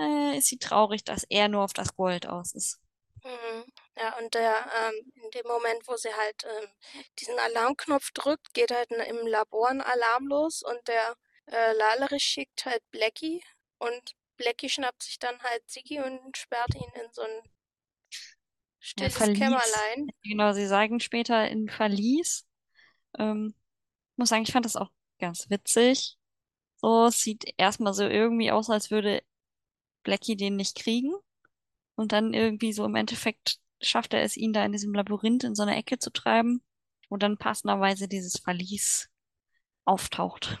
äh, 0.00 0.38
ist 0.38 0.46
sie 0.46 0.58
traurig, 0.58 1.04
dass 1.04 1.24
er 1.24 1.48
nur 1.48 1.64
auf 1.64 1.72
das 1.72 1.96
Gold 1.96 2.26
aus 2.26 2.54
ist. 2.54 2.80
Mhm. 3.24 3.64
Ja, 3.96 4.16
und 4.18 4.34
der, 4.34 4.66
ähm, 4.74 5.12
in 5.22 5.30
dem 5.30 5.46
Moment, 5.46 5.86
wo 5.88 5.96
sie 5.96 6.12
halt 6.14 6.44
ähm, 6.44 6.68
diesen 7.18 7.38
Alarmknopf 7.38 8.10
drückt, 8.12 8.52
geht 8.54 8.70
halt 8.70 8.90
im 8.90 9.26
Labor 9.26 9.68
ein 9.68 9.80
Alarm 9.80 10.26
los 10.28 10.62
und 10.62 10.88
der 10.88 11.16
äh, 11.46 11.72
Lalerich 11.74 12.24
schickt 12.24 12.64
halt 12.66 12.82
Blackie 12.90 13.42
und 13.78 14.14
Blackie 14.36 14.68
schnappt 14.70 15.02
sich 15.02 15.18
dann 15.18 15.42
halt 15.42 15.68
Siggi 15.70 16.00
und 16.00 16.36
sperrt 16.36 16.74
ihn 16.74 16.90
in 17.02 17.12
so 17.12 17.22
ein 17.22 17.42
Ja, 18.96 19.08
stilles 19.08 19.10
Verlies. 19.10 19.32
Kämmerlein. 19.32 20.12
Genau, 20.22 20.52
sie 20.52 20.66
sagen 20.66 21.00
später 21.00 21.48
in 21.48 21.68
Verlies. 21.68 22.46
Ähm, 23.18 23.54
muss 24.16 24.30
sagen, 24.30 24.44
ich 24.44 24.52
fand 24.52 24.66
das 24.66 24.76
auch 24.76 24.90
ganz 25.20 25.50
witzig. 25.50 26.18
So, 26.76 27.06
es 27.06 27.22
sieht 27.22 27.54
erstmal 27.58 27.94
so 27.94 28.04
irgendwie 28.04 28.52
aus, 28.52 28.70
als 28.70 28.90
würde 28.90 29.24
Blackie 30.04 30.36
den 30.36 30.56
nicht 30.56 30.76
kriegen. 30.76 31.12
Und 31.96 32.12
dann 32.12 32.34
irgendwie 32.34 32.72
so 32.72 32.84
im 32.86 32.96
Endeffekt 32.96 33.58
schafft 33.82 34.14
er 34.14 34.22
es, 34.22 34.36
ihn 34.36 34.52
da 34.52 34.64
in 34.64 34.72
diesem 34.72 34.94
Labyrinth 34.94 35.44
in 35.44 35.54
so 35.54 35.62
eine 35.62 35.76
Ecke 35.76 35.98
zu 35.98 36.10
treiben, 36.10 36.62
wo 37.08 37.16
dann 37.16 37.38
passenderweise 37.38 38.08
dieses 38.08 38.38
Verlies 38.38 39.10
auftaucht. 39.84 40.58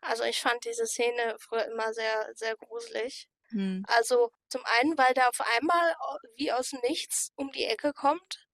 Also 0.00 0.24
ich 0.24 0.40
fand 0.40 0.64
diese 0.64 0.86
Szene 0.86 1.36
früher 1.38 1.66
immer 1.66 1.92
sehr, 1.92 2.30
sehr 2.34 2.56
gruselig. 2.56 3.28
Hm. 3.50 3.84
Also 3.86 4.30
zum 4.48 4.62
einen, 4.64 4.96
weil 4.96 5.12
der 5.14 5.28
auf 5.28 5.40
einmal 5.56 5.94
wie 6.36 6.52
aus 6.52 6.70
dem 6.70 6.80
Nichts 6.88 7.32
um 7.36 7.50
die 7.52 7.64
Ecke 7.64 7.92
kommt 7.92 8.46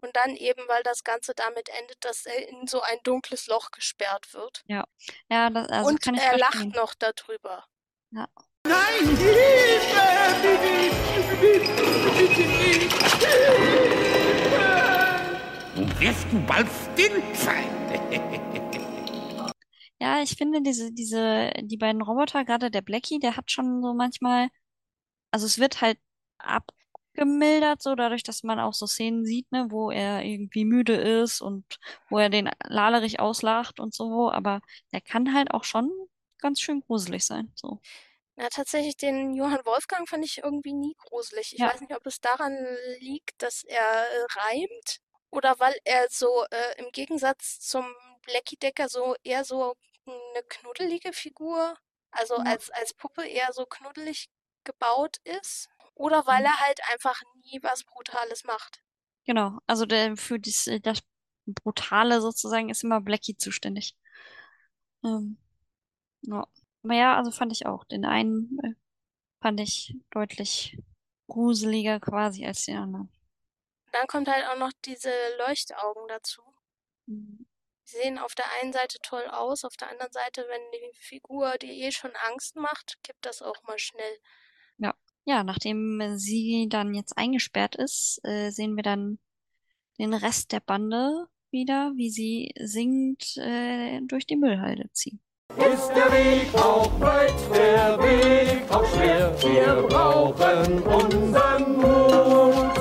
und 0.00 0.16
dann 0.16 0.34
eben, 0.36 0.62
weil 0.68 0.82
das 0.82 1.04
Ganze 1.04 1.32
damit 1.34 1.68
endet, 1.68 2.04
dass 2.04 2.26
er 2.26 2.48
in 2.48 2.66
so 2.66 2.80
ein 2.80 2.98
dunkles 3.04 3.46
Loch 3.46 3.70
gesperrt 3.70 4.34
wird. 4.34 4.64
Ja, 4.66 4.84
ja, 5.30 5.48
das, 5.50 5.68
also 5.68 5.88
und 5.88 6.02
kann 6.02 6.14
ich 6.14 6.22
er 6.22 6.38
lacht 6.38 6.54
verstehen. 6.54 6.72
noch 6.74 6.94
darüber. 6.94 7.66
Ja. 8.10 8.28
Nein, 8.64 9.16
Hilfe! 9.16 9.92
Nun 15.74 16.00
wirst 16.00 16.26
du 16.30 16.40
bald 16.46 16.68
still 16.92 17.22
sein. 17.34 17.64
Ja, 20.00 20.22
ich 20.22 20.36
finde 20.36 20.62
diese, 20.62 20.92
diese, 20.92 21.50
die 21.62 21.76
beiden 21.76 22.02
Roboter, 22.02 22.44
gerade 22.44 22.70
der 22.70 22.82
Blackie, 22.82 23.18
der 23.18 23.36
hat 23.36 23.50
schon 23.50 23.82
so 23.82 23.94
manchmal, 23.94 24.48
also 25.32 25.46
es 25.46 25.58
wird 25.58 25.80
halt 25.80 25.98
abgemildert, 26.38 27.82
so 27.82 27.94
dadurch, 27.94 28.22
dass 28.22 28.42
man 28.42 28.60
auch 28.60 28.74
so 28.74 28.86
Szenen 28.86 29.24
sieht, 29.24 29.50
ne, 29.52 29.66
wo 29.70 29.90
er 29.90 30.24
irgendwie 30.24 30.64
müde 30.64 30.94
ist 30.94 31.40
und 31.40 31.78
wo 32.08 32.18
er 32.18 32.30
den 32.30 32.50
Lalerich 32.64 33.20
auslacht 33.20 33.80
und 33.80 33.94
so, 33.94 34.30
aber 34.30 34.60
der 34.92 35.00
kann 35.00 35.34
halt 35.34 35.52
auch 35.52 35.64
schon 35.64 35.90
ganz 36.38 36.60
schön 36.60 36.80
gruselig 36.82 37.24
sein, 37.24 37.52
so. 37.54 37.80
Ja, 38.36 38.48
tatsächlich, 38.48 38.96
den 38.96 39.34
Johann 39.34 39.64
Wolfgang 39.66 40.08
fand 40.08 40.24
ich 40.24 40.38
irgendwie 40.38 40.72
nie 40.72 40.94
gruselig. 40.98 41.52
Ich 41.54 41.60
Ja. 41.60 41.66
weiß 41.66 41.80
nicht, 41.82 41.94
ob 41.94 42.06
es 42.06 42.20
daran 42.20 42.56
liegt, 42.98 43.40
dass 43.42 43.62
er 43.64 43.80
äh, 43.82 44.26
reimt 44.38 44.98
oder 45.30 45.58
weil 45.58 45.74
er 45.84 46.06
so 46.10 46.44
äh, 46.50 46.78
im 46.78 46.90
Gegensatz 46.92 47.60
zum 47.60 47.84
Blackie 48.24 48.56
Decker 48.56 48.88
so 48.88 49.14
eher 49.22 49.44
so 49.44 49.74
eine 50.06 50.42
knuddelige 50.48 51.12
Figur, 51.12 51.76
also 52.10 52.36
Ja. 52.36 52.42
als, 52.44 52.70
als 52.70 52.94
Puppe 52.94 53.26
eher 53.26 53.52
so 53.52 53.66
knuddelig 53.66 54.28
gebaut 54.64 55.18
ist. 55.24 55.68
Oder 55.94 56.26
weil 56.26 56.40
Mhm. 56.40 56.46
er 56.46 56.60
halt 56.60 56.80
einfach 56.90 57.20
nie 57.44 57.58
was 57.62 57.84
Brutales 57.84 58.44
macht. 58.44 58.80
Genau, 59.26 59.58
also 59.66 59.86
der, 59.86 60.16
für 60.16 60.38
das, 60.38 60.68
das 60.82 61.02
Brutale 61.46 62.20
sozusagen 62.20 62.70
ist 62.70 62.82
immer 62.84 63.00
Blackie 63.00 63.36
zuständig. 63.36 63.94
Ähm, 65.04 65.36
ja. 66.22 66.46
Aber 66.82 66.94
ja, 66.94 67.16
also 67.16 67.30
fand 67.30 67.52
ich 67.52 67.66
auch. 67.66 67.84
Den 67.84 68.04
einen 68.04 68.58
äh, 68.62 68.74
fand 69.40 69.60
ich 69.60 69.96
deutlich 70.10 70.78
gruseliger 71.28 72.00
quasi 72.00 72.46
als 72.46 72.64
den 72.64 72.78
anderen. 72.78 73.10
Dann 73.92 74.06
kommt 74.06 74.28
halt 74.28 74.46
auch 74.46 74.58
noch 74.58 74.72
diese 74.84 75.12
Leuchtaugen 75.38 76.08
dazu. 76.08 76.42
Mhm. 77.06 77.46
Sie 77.84 77.96
sehen 77.96 78.18
auf 78.18 78.34
der 78.34 78.46
einen 78.60 78.72
Seite 78.72 78.98
toll 79.02 79.26
aus, 79.26 79.64
auf 79.64 79.76
der 79.76 79.90
anderen 79.90 80.12
Seite, 80.12 80.46
wenn 80.48 80.60
die 80.72 80.98
Figur 80.98 81.58
dir 81.58 81.72
eh 81.72 81.92
schon 81.92 82.12
Angst 82.30 82.56
macht, 82.56 82.96
kippt 83.02 83.26
das 83.26 83.42
auch 83.42 83.62
mal 83.64 83.78
schnell. 83.78 84.18
Ja. 84.78 84.94
Ja, 85.24 85.44
nachdem 85.44 86.18
sie 86.18 86.66
dann 86.68 86.94
jetzt 86.94 87.16
eingesperrt 87.16 87.76
ist, 87.76 88.20
äh, 88.24 88.50
sehen 88.50 88.74
wir 88.74 88.82
dann 88.82 89.20
den 89.98 90.14
Rest 90.14 90.50
der 90.50 90.58
Bande 90.58 91.28
wieder, 91.50 91.92
wie 91.94 92.10
sie 92.10 92.52
singend 92.58 93.36
äh, 93.36 94.00
durch 94.02 94.26
die 94.26 94.36
Müllhalde 94.36 94.90
ziehen. 94.92 95.20
Ist 95.56 95.88
der 95.90 96.10
Weg 96.12 96.54
auch 96.54 96.90
weit, 97.00 97.34
der 97.54 97.98
Weg 98.02 98.70
auch 98.70 98.86
schwer, 98.86 99.34
wir 99.42 99.82
brauchen 99.88 100.82
unseren 100.82 101.76
Mut. 101.76 102.72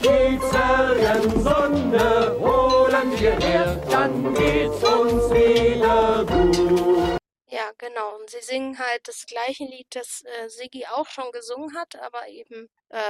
Die 0.00 0.38
Zerrensonne 0.50 2.36
holen 2.38 3.20
wir 3.20 3.38
her, 3.40 3.76
dann 3.90 4.34
geht's 4.34 4.82
uns 4.84 5.30
wieder 5.32 6.24
gut. 6.24 7.18
Ja, 7.48 7.72
genau. 7.78 8.16
Und 8.16 8.30
sie 8.30 8.40
singen 8.42 8.78
halt 8.78 9.08
das 9.08 9.26
gleiche 9.26 9.64
Lied, 9.64 9.88
das 9.90 10.22
äh, 10.22 10.48
Siggi 10.48 10.86
auch 10.86 11.08
schon 11.08 11.32
gesungen 11.32 11.76
hat, 11.76 11.96
aber 11.96 12.28
eben 12.28 12.70
äh, 12.90 13.00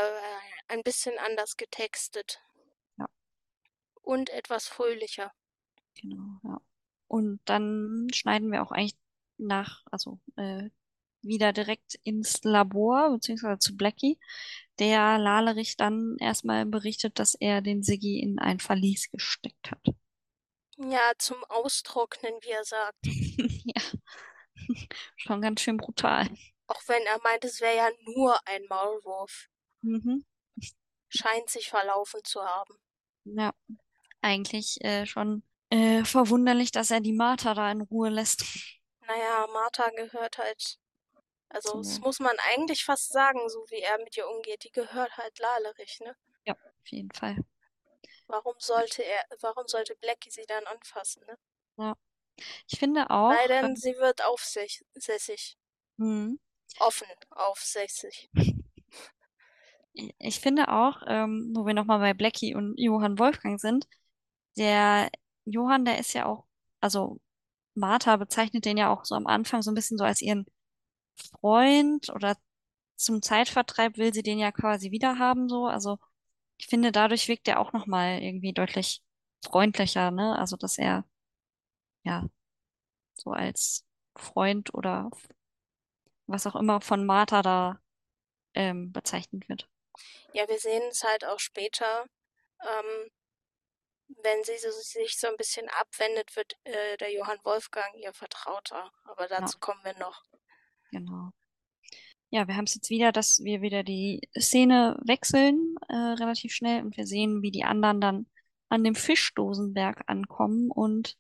ein 0.69 0.83
bisschen 0.83 1.19
anders 1.19 1.59
getextet. 1.59 2.41
Ja. 2.99 3.07
Und 4.01 4.31
etwas 4.31 4.67
fröhlicher. 4.67 5.33
Genau, 5.95 6.41
ja. 6.43 6.61
Und 7.11 7.41
dann 7.45 8.07
schneiden 8.15 8.53
wir 8.53 8.63
auch 8.63 8.71
eigentlich 8.71 8.97
nach, 9.37 9.83
also 9.91 10.21
äh, 10.37 10.71
wieder 11.23 11.53
direkt 11.53 11.97
ins 12.05 12.45
Labor, 12.45 13.11
beziehungsweise 13.11 13.59
zu 13.59 13.77
Blackie, 13.77 14.21
der 14.79 15.19
Lalerich 15.19 15.77
dann 15.77 16.17
erstmal 16.21 16.67
berichtet, 16.67 17.19
dass 17.19 17.35
er 17.35 17.63
den 17.63 17.83
Siggi 17.83 18.21
in 18.21 18.39
ein 18.39 18.61
Verlies 18.61 19.11
gesteckt 19.11 19.73
hat. 19.73 19.85
Ja, 20.77 21.11
zum 21.19 21.43
Austrocknen, 21.49 22.33
wie 22.43 22.51
er 22.51 22.65
sagt. 22.65 22.99
Ja, 23.65 23.83
schon 25.17 25.43
ganz 25.43 25.63
schön 25.63 25.79
brutal. 25.79 26.29
Auch 26.69 26.83
wenn 26.87 27.03
er 27.07 27.21
meint, 27.25 27.45
es 27.45 27.61
wäre 27.61 27.77
ja 27.77 27.89
nur 28.05 28.39
ein 28.47 28.65
Maulwurf. 28.69 29.49
Mhm. 29.83 30.25
Scheint 31.09 31.51
sich 31.51 31.69
verlaufen 31.69 32.21
zu 32.23 32.41
haben. 32.41 32.75
Ja, 33.25 33.53
eigentlich 34.23 34.83
äh, 34.85 35.07
schon 35.07 35.43
äh, 35.71 36.05
verwunderlich, 36.05 36.71
dass 36.73 36.91
er 36.91 37.01
die 37.01 37.13
Martha 37.13 37.55
da 37.55 37.71
in 37.71 37.81
Ruhe 37.83 38.09
lässt. 38.11 38.45
Naja, 39.07 39.47
Martha 39.53 39.91
gehört 39.91 40.39
halt. 40.39 40.79
Also, 41.51 41.79
das 41.79 42.01
muss 42.01 42.21
man 42.21 42.37
eigentlich 42.53 42.85
fast 42.85 43.13
sagen, 43.13 43.49
so 43.49 43.65
wie 43.71 43.81
er 43.81 43.99
mit 43.99 44.17
ihr 44.17 44.29
umgeht. 44.29 44.65
Die 44.65 44.73
gehört 44.73 45.17
halt 45.17 45.39
Lalerich, 45.39 46.01
ne? 46.01 46.17
Ja, 46.47 46.55
auf 46.55 46.87
jeden 46.89 47.11
Fall. 47.13 47.37
Warum 48.29 48.55
sollte 48.59 49.03
er, 49.05 49.23
warum 49.41 49.69
sollte 49.69 49.95
Blackie 49.97 50.31
sie 50.31 50.47
dann 50.47 50.65
anfassen, 50.67 51.23
ne? 51.27 51.37
Ja. 51.77 51.97
Ich 52.69 52.79
finde 52.79 53.11
auch, 53.11 53.33
Sei 53.33 53.45
äh, 53.45 53.49
denn, 53.49 53.77
sie 53.77 53.97
wird 53.99 54.23
aufsässig. 54.25 55.57
hm, 55.99 56.37
Offen 56.81 57.07
aufsässig. 57.31 58.29
Ich 60.19 60.41
finde 60.41 60.69
auch, 60.69 61.03
ähm, 61.07 61.53
wo 61.55 61.67
wir 61.67 61.75
nochmal 61.75 61.99
bei 61.99 62.15
Blackie 62.15 62.55
und 62.55 62.79
Johann 62.79 63.19
Wolfgang 63.19 63.61
sind, 63.61 63.87
der 64.57 65.11
Johann, 65.53 65.85
der 65.85 65.99
ist 65.99 66.13
ja 66.15 66.27
auch, 66.27 66.47
also 66.81 67.21
Martha 67.75 68.17
bezeichnet 68.17 68.65
den 68.65 68.77
ja 68.77 68.93
auch 68.93 69.05
so 69.05 69.15
am 69.15 69.27
Anfang 69.27 69.63
so 69.63 69.71
ein 69.71 69.75
bisschen 69.75 69.99
so 69.99 70.05
als 70.05 70.23
ihren 70.23 70.47
Freund 71.17 72.11
oder 72.11 72.37
zum 72.97 73.23
Zeitvertreib 73.23 73.97
will 73.97 74.13
sie 74.13 74.23
den 74.23 74.39
ja 74.39 74.53
quasi 74.53 74.91
wiederhaben, 74.91 75.49
so. 75.49 75.67
Also 75.67 75.99
ich 76.59 76.67
finde, 76.67 76.93
dadurch 76.93 77.29
wirkt 77.29 77.49
er 77.49 77.59
auch 77.59 77.73
nochmal 77.73 78.23
irgendwie 78.23 78.53
deutlich 78.53 79.03
freundlicher, 79.43 80.11
ne? 80.11 80.39
Also, 80.39 80.57
dass 80.57 80.77
er, 80.79 81.05
ja, 82.05 82.29
so 83.15 83.31
als 83.31 83.87
Freund 84.17 84.75
oder 84.75 85.11
was 86.27 86.47
auch 86.47 86.57
immer 86.57 86.81
von 86.81 87.07
Martha 87.07 87.43
da 87.43 87.81
ähm, 88.55 88.93
bezeichnet 88.93 89.49
wird. 89.49 89.69
Ja, 90.33 90.49
wir 90.49 90.59
sehen 90.59 90.83
es 90.91 91.03
halt 91.03 91.25
auch 91.25 91.41
später, 91.41 92.07
ähm, 92.63 93.11
wenn 94.23 94.45
sie 94.45 94.59
so, 94.59 94.71
sich 94.71 95.19
so 95.19 95.29
ein 95.29 95.37
bisschen 95.37 95.69
abwendet, 95.69 96.35
wird 96.37 96.59
äh, 96.65 96.97
der 96.99 97.13
Johann 97.13 97.39
Wolfgang 97.45 97.95
ihr 97.97 98.13
Vertrauter. 98.13 98.93
Aber 99.05 99.27
dazu 99.29 99.59
kommen 99.59 99.81
wir 99.85 99.97
noch. 99.99 100.25
Genau. 100.91 101.31
Ja, 102.31 102.47
wir 102.47 102.57
haben 102.57 102.65
es 102.65 102.75
jetzt 102.75 102.91
wieder, 102.91 103.11
dass 103.11 103.43
wir 103.43 103.61
wieder 103.61 103.83
die 103.83 104.29
Szene 104.39 104.97
wechseln, 105.05 105.75
äh, 105.89 105.95
relativ 105.95 106.53
schnell, 106.53 106.83
und 106.85 106.97
wir 106.97 107.07
sehen, 107.07 107.43
wie 107.43 107.51
die 107.51 107.65
anderen 107.65 108.01
dann 108.01 108.27
an 108.69 108.85
dem 108.85 108.95
Fischdosenberg 108.95 110.05
ankommen 110.07 110.71
und 110.71 111.17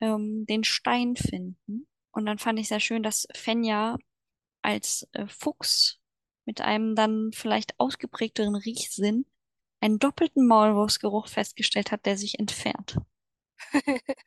ähm, 0.00 0.46
den 0.46 0.64
Stein 0.64 1.14
finden. 1.14 1.86
Und 2.10 2.26
dann 2.26 2.38
fand 2.38 2.58
ich 2.58 2.68
sehr 2.68 2.80
schön, 2.80 3.04
dass 3.04 3.28
Fenja 3.34 3.96
als 4.62 5.08
äh, 5.12 5.28
Fuchs 5.28 6.00
mit 6.44 6.60
einem 6.60 6.96
dann 6.96 7.30
vielleicht 7.32 7.78
ausgeprägteren 7.78 8.56
Riechsinn 8.56 9.26
einen 9.80 9.98
doppelten 9.98 10.46
Maulwurfsgeruch 10.46 11.28
festgestellt 11.28 11.92
hat, 11.92 12.06
der 12.06 12.16
sich 12.16 12.38
entfernt. 12.38 12.98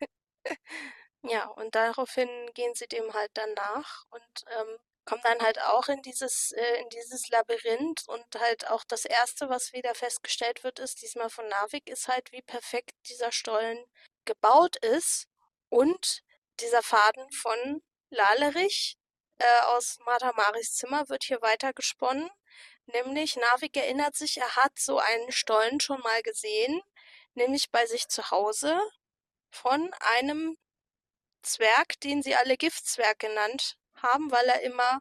Ja, 1.24 1.48
und 1.50 1.76
daraufhin 1.76 2.30
gehen 2.56 2.74
sie 2.74 2.88
dem 2.88 3.14
halt 3.14 3.30
dann 3.36 3.54
nach 3.54 4.06
und 4.10 4.44
ähm, 4.58 4.78
kommen 5.06 5.22
dann 5.24 5.40
halt 5.40 5.62
auch 5.62 5.88
in 5.88 6.02
dieses, 6.02 6.52
äh, 6.52 6.82
in 6.82 6.90
dieses 6.90 7.30
Labyrinth 7.30 8.08
und 8.08 8.26
halt 8.40 8.68
auch 8.70 8.84
das 8.86 9.06
Erste, 9.06 9.50
was 9.50 9.72
wieder 9.74 9.94
festgestellt 9.94 10.64
wird, 10.64 10.80
ist 10.80 11.02
diesmal 11.02 11.30
von 11.30 11.48
Narvik, 11.48 11.88
ist 11.90 12.08
halt, 12.08 12.32
wie 12.32 12.42
perfekt 12.42 12.94
dieser 13.08 13.32
Stollen 13.32 13.84
gebaut 14.26 14.78
ist 14.78 15.28
und 15.70 16.24
dieser 16.60 16.82
Faden 16.82 17.32
von 17.32 17.84
Lalerich 18.10 18.98
äh, 19.38 19.62
aus 19.68 20.00
Martha 20.06 20.32
Maris 20.36 20.74
Zimmer 20.76 21.08
wird 21.10 21.24
hier 21.24 21.42
weiter 21.42 21.74
gesponnen. 21.74 22.30
Nämlich 22.88 23.36
Narvik 23.38 23.78
erinnert 23.78 24.16
sich, 24.16 24.38
er 24.38 24.56
hat 24.56 24.78
so 24.78 25.00
einen 25.00 25.32
Stollen 25.32 25.80
schon 25.80 26.00
mal 26.02 26.22
gesehen, 26.24 26.82
nämlich 27.36 27.72
bei 27.72 27.86
sich 27.86 28.08
zu 28.08 28.32
Hause 28.32 28.80
von 29.50 29.94
einem 30.18 30.58
Zwerg, 31.42 32.00
den 32.02 32.22
sie 32.22 32.36
alle 32.36 32.58
Giftzwerg 32.58 33.20
genannt 33.20 33.78
haben, 33.96 34.32
weil 34.32 34.46
er 34.48 34.62
immer 34.62 35.00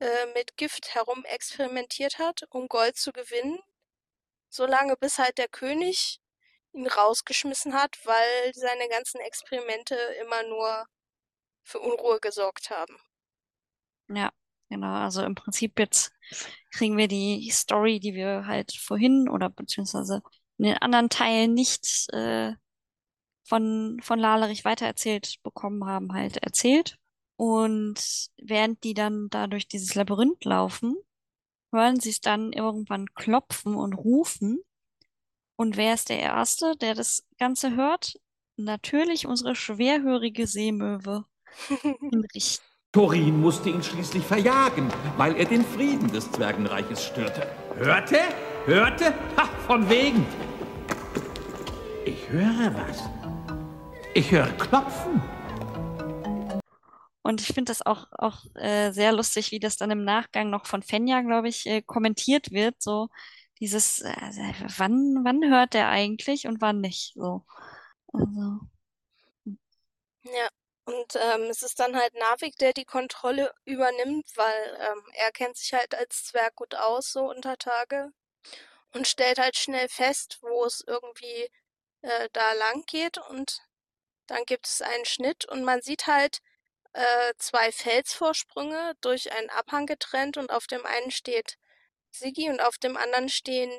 äh, 0.00 0.26
mit 0.34 0.56
Gift 0.56 0.94
herum 0.94 1.24
experimentiert 1.24 2.18
hat, 2.18 2.44
um 2.50 2.68
Gold 2.68 2.96
zu 2.96 3.12
gewinnen. 3.12 3.58
Solange 4.48 4.96
bis 4.96 5.18
halt 5.18 5.38
der 5.38 5.48
König 5.48 6.20
ihn 6.72 6.86
rausgeschmissen 6.86 7.74
hat, 7.74 7.98
weil 8.04 8.54
seine 8.54 8.88
ganzen 8.88 9.20
Experimente 9.20 9.94
immer 10.20 10.42
nur 10.44 10.86
für 11.62 11.80
Unruhe 11.80 12.18
gesorgt 12.20 12.70
haben. 12.70 12.96
Ja, 14.08 14.32
genau. 14.68 14.94
Also 14.94 15.22
im 15.22 15.34
Prinzip 15.34 15.78
jetzt 15.78 16.12
kriegen 16.70 16.96
wir 16.96 17.08
die 17.08 17.50
Story, 17.50 18.00
die 18.00 18.14
wir 18.14 18.46
halt 18.46 18.72
vorhin 18.72 19.28
oder 19.28 19.50
beziehungsweise 19.50 20.22
in 20.58 20.66
den 20.66 20.78
anderen 20.78 21.08
Teilen 21.08 21.54
nicht 21.54 22.08
äh, 22.12 22.52
von, 23.44 23.98
von 24.02 24.18
Lalerich 24.18 24.64
weitererzählt 24.64 25.42
bekommen 25.42 25.84
haben, 25.86 26.12
halt 26.12 26.36
erzählt. 26.38 26.98
Und 27.36 28.28
während 28.40 28.84
die 28.84 28.94
dann 28.94 29.28
da 29.30 29.46
durch 29.46 29.66
dieses 29.66 29.94
Labyrinth 29.94 30.44
laufen, 30.44 30.94
hören 31.72 31.98
sie 31.98 32.10
es 32.10 32.20
dann 32.20 32.52
irgendwann 32.52 33.06
klopfen 33.14 33.74
und 33.74 33.94
rufen. 33.94 34.60
Und 35.56 35.76
wer 35.76 35.94
ist 35.94 36.08
der 36.10 36.20
Erste, 36.20 36.76
der 36.76 36.94
das 36.94 37.24
Ganze 37.38 37.76
hört? 37.76 38.14
Natürlich 38.56 39.26
unsere 39.26 39.54
schwerhörige 39.54 40.46
Seemöwe. 40.46 41.24
Hinrich. 42.10 42.60
Thorin 42.92 43.40
musste 43.40 43.70
ihn 43.70 43.84
schließlich 43.84 44.26
verjagen, 44.26 44.92
weil 45.16 45.36
er 45.36 45.44
den 45.44 45.64
Frieden 45.64 46.10
des 46.10 46.28
Zwergenreiches 46.32 47.04
störte. 47.04 47.46
Hörte? 47.76 48.18
Hörte? 48.66 49.14
Ha, 49.36 49.46
von 49.64 49.88
wegen. 49.88 50.26
Ich 52.04 52.28
höre 52.28 52.74
was. 52.74 53.08
Ich 54.12 54.32
höre 54.32 54.50
Klopfen. 54.58 55.22
Und 57.22 57.40
ich 57.40 57.46
finde 57.54 57.70
das 57.70 57.86
auch, 57.86 58.08
auch 58.10 58.44
äh, 58.56 58.90
sehr 58.90 59.12
lustig, 59.12 59.52
wie 59.52 59.60
das 59.60 59.76
dann 59.76 59.92
im 59.92 60.02
Nachgang 60.02 60.50
noch 60.50 60.66
von 60.66 60.82
Fenja, 60.82 61.20
glaube 61.20 61.46
ich, 61.46 61.66
äh, 61.66 61.82
kommentiert 61.82 62.50
wird. 62.50 62.82
So 62.82 63.08
dieses, 63.60 64.00
äh, 64.00 64.12
wann, 64.78 65.20
wann 65.22 65.48
hört 65.48 65.74
der 65.74 65.90
eigentlich 65.90 66.48
und 66.48 66.60
wann 66.60 66.80
nicht? 66.80 67.12
So. 67.14 67.44
Also. 68.12 68.58
Ja, 70.24 70.48
und 70.90 71.16
ähm, 71.16 71.42
es 71.44 71.62
ist 71.62 71.78
dann 71.78 71.96
halt 71.96 72.14
Navik, 72.14 72.56
der 72.56 72.72
die 72.72 72.84
Kontrolle 72.84 73.54
übernimmt, 73.64 74.26
weil 74.36 74.78
ähm, 74.80 75.02
er 75.12 75.30
kennt 75.30 75.56
sich 75.56 75.72
halt 75.72 75.94
als 75.94 76.24
Zwerg 76.24 76.56
gut 76.56 76.74
aus, 76.74 77.12
so 77.12 77.30
unter 77.30 77.56
Tage. 77.56 78.12
Und 78.92 79.06
stellt 79.06 79.38
halt 79.38 79.56
schnell 79.56 79.88
fest, 79.88 80.38
wo 80.40 80.64
es 80.64 80.82
irgendwie 80.86 81.48
äh, 82.02 82.28
da 82.32 82.52
lang 82.54 82.84
geht. 82.86 83.18
Und 83.18 83.62
dann 84.26 84.44
gibt 84.46 84.66
es 84.66 84.82
einen 84.82 85.04
Schnitt 85.04 85.44
und 85.44 85.64
man 85.64 85.80
sieht 85.80 86.06
halt 86.08 86.40
äh, 86.92 87.34
zwei 87.38 87.70
Felsvorsprünge 87.70 88.94
durch 89.00 89.32
einen 89.32 89.50
Abhang 89.50 89.86
getrennt 89.86 90.36
und 90.36 90.50
auf 90.50 90.66
dem 90.66 90.84
einen 90.86 91.12
steht 91.12 91.56
Sigi 92.10 92.50
und 92.50 92.60
auf 92.60 92.78
dem 92.78 92.96
anderen 92.96 93.28
stehen 93.28 93.70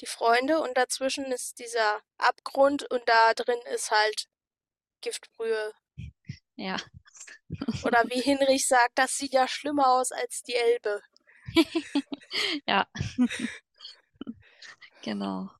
die 0.00 0.06
Freunde 0.06 0.60
und 0.60 0.76
dazwischen 0.76 1.26
ist 1.32 1.58
dieser 1.58 2.02
Abgrund 2.18 2.84
und 2.90 3.08
da 3.08 3.34
drin 3.34 3.60
ist 3.72 3.90
halt 3.90 4.28
Giftbrühe. 5.00 5.74
Ja. 6.56 6.76
Oder 7.84 8.04
wie 8.08 8.20
Hinrich 8.20 8.66
sagt, 8.66 8.92
das 8.96 9.16
sieht 9.16 9.32
ja 9.32 9.46
schlimmer 9.48 9.88
aus 9.88 10.12
als 10.12 10.42
die 10.42 10.54
Elbe. 10.54 11.00
ja. 12.66 12.86
genau. 15.02 15.50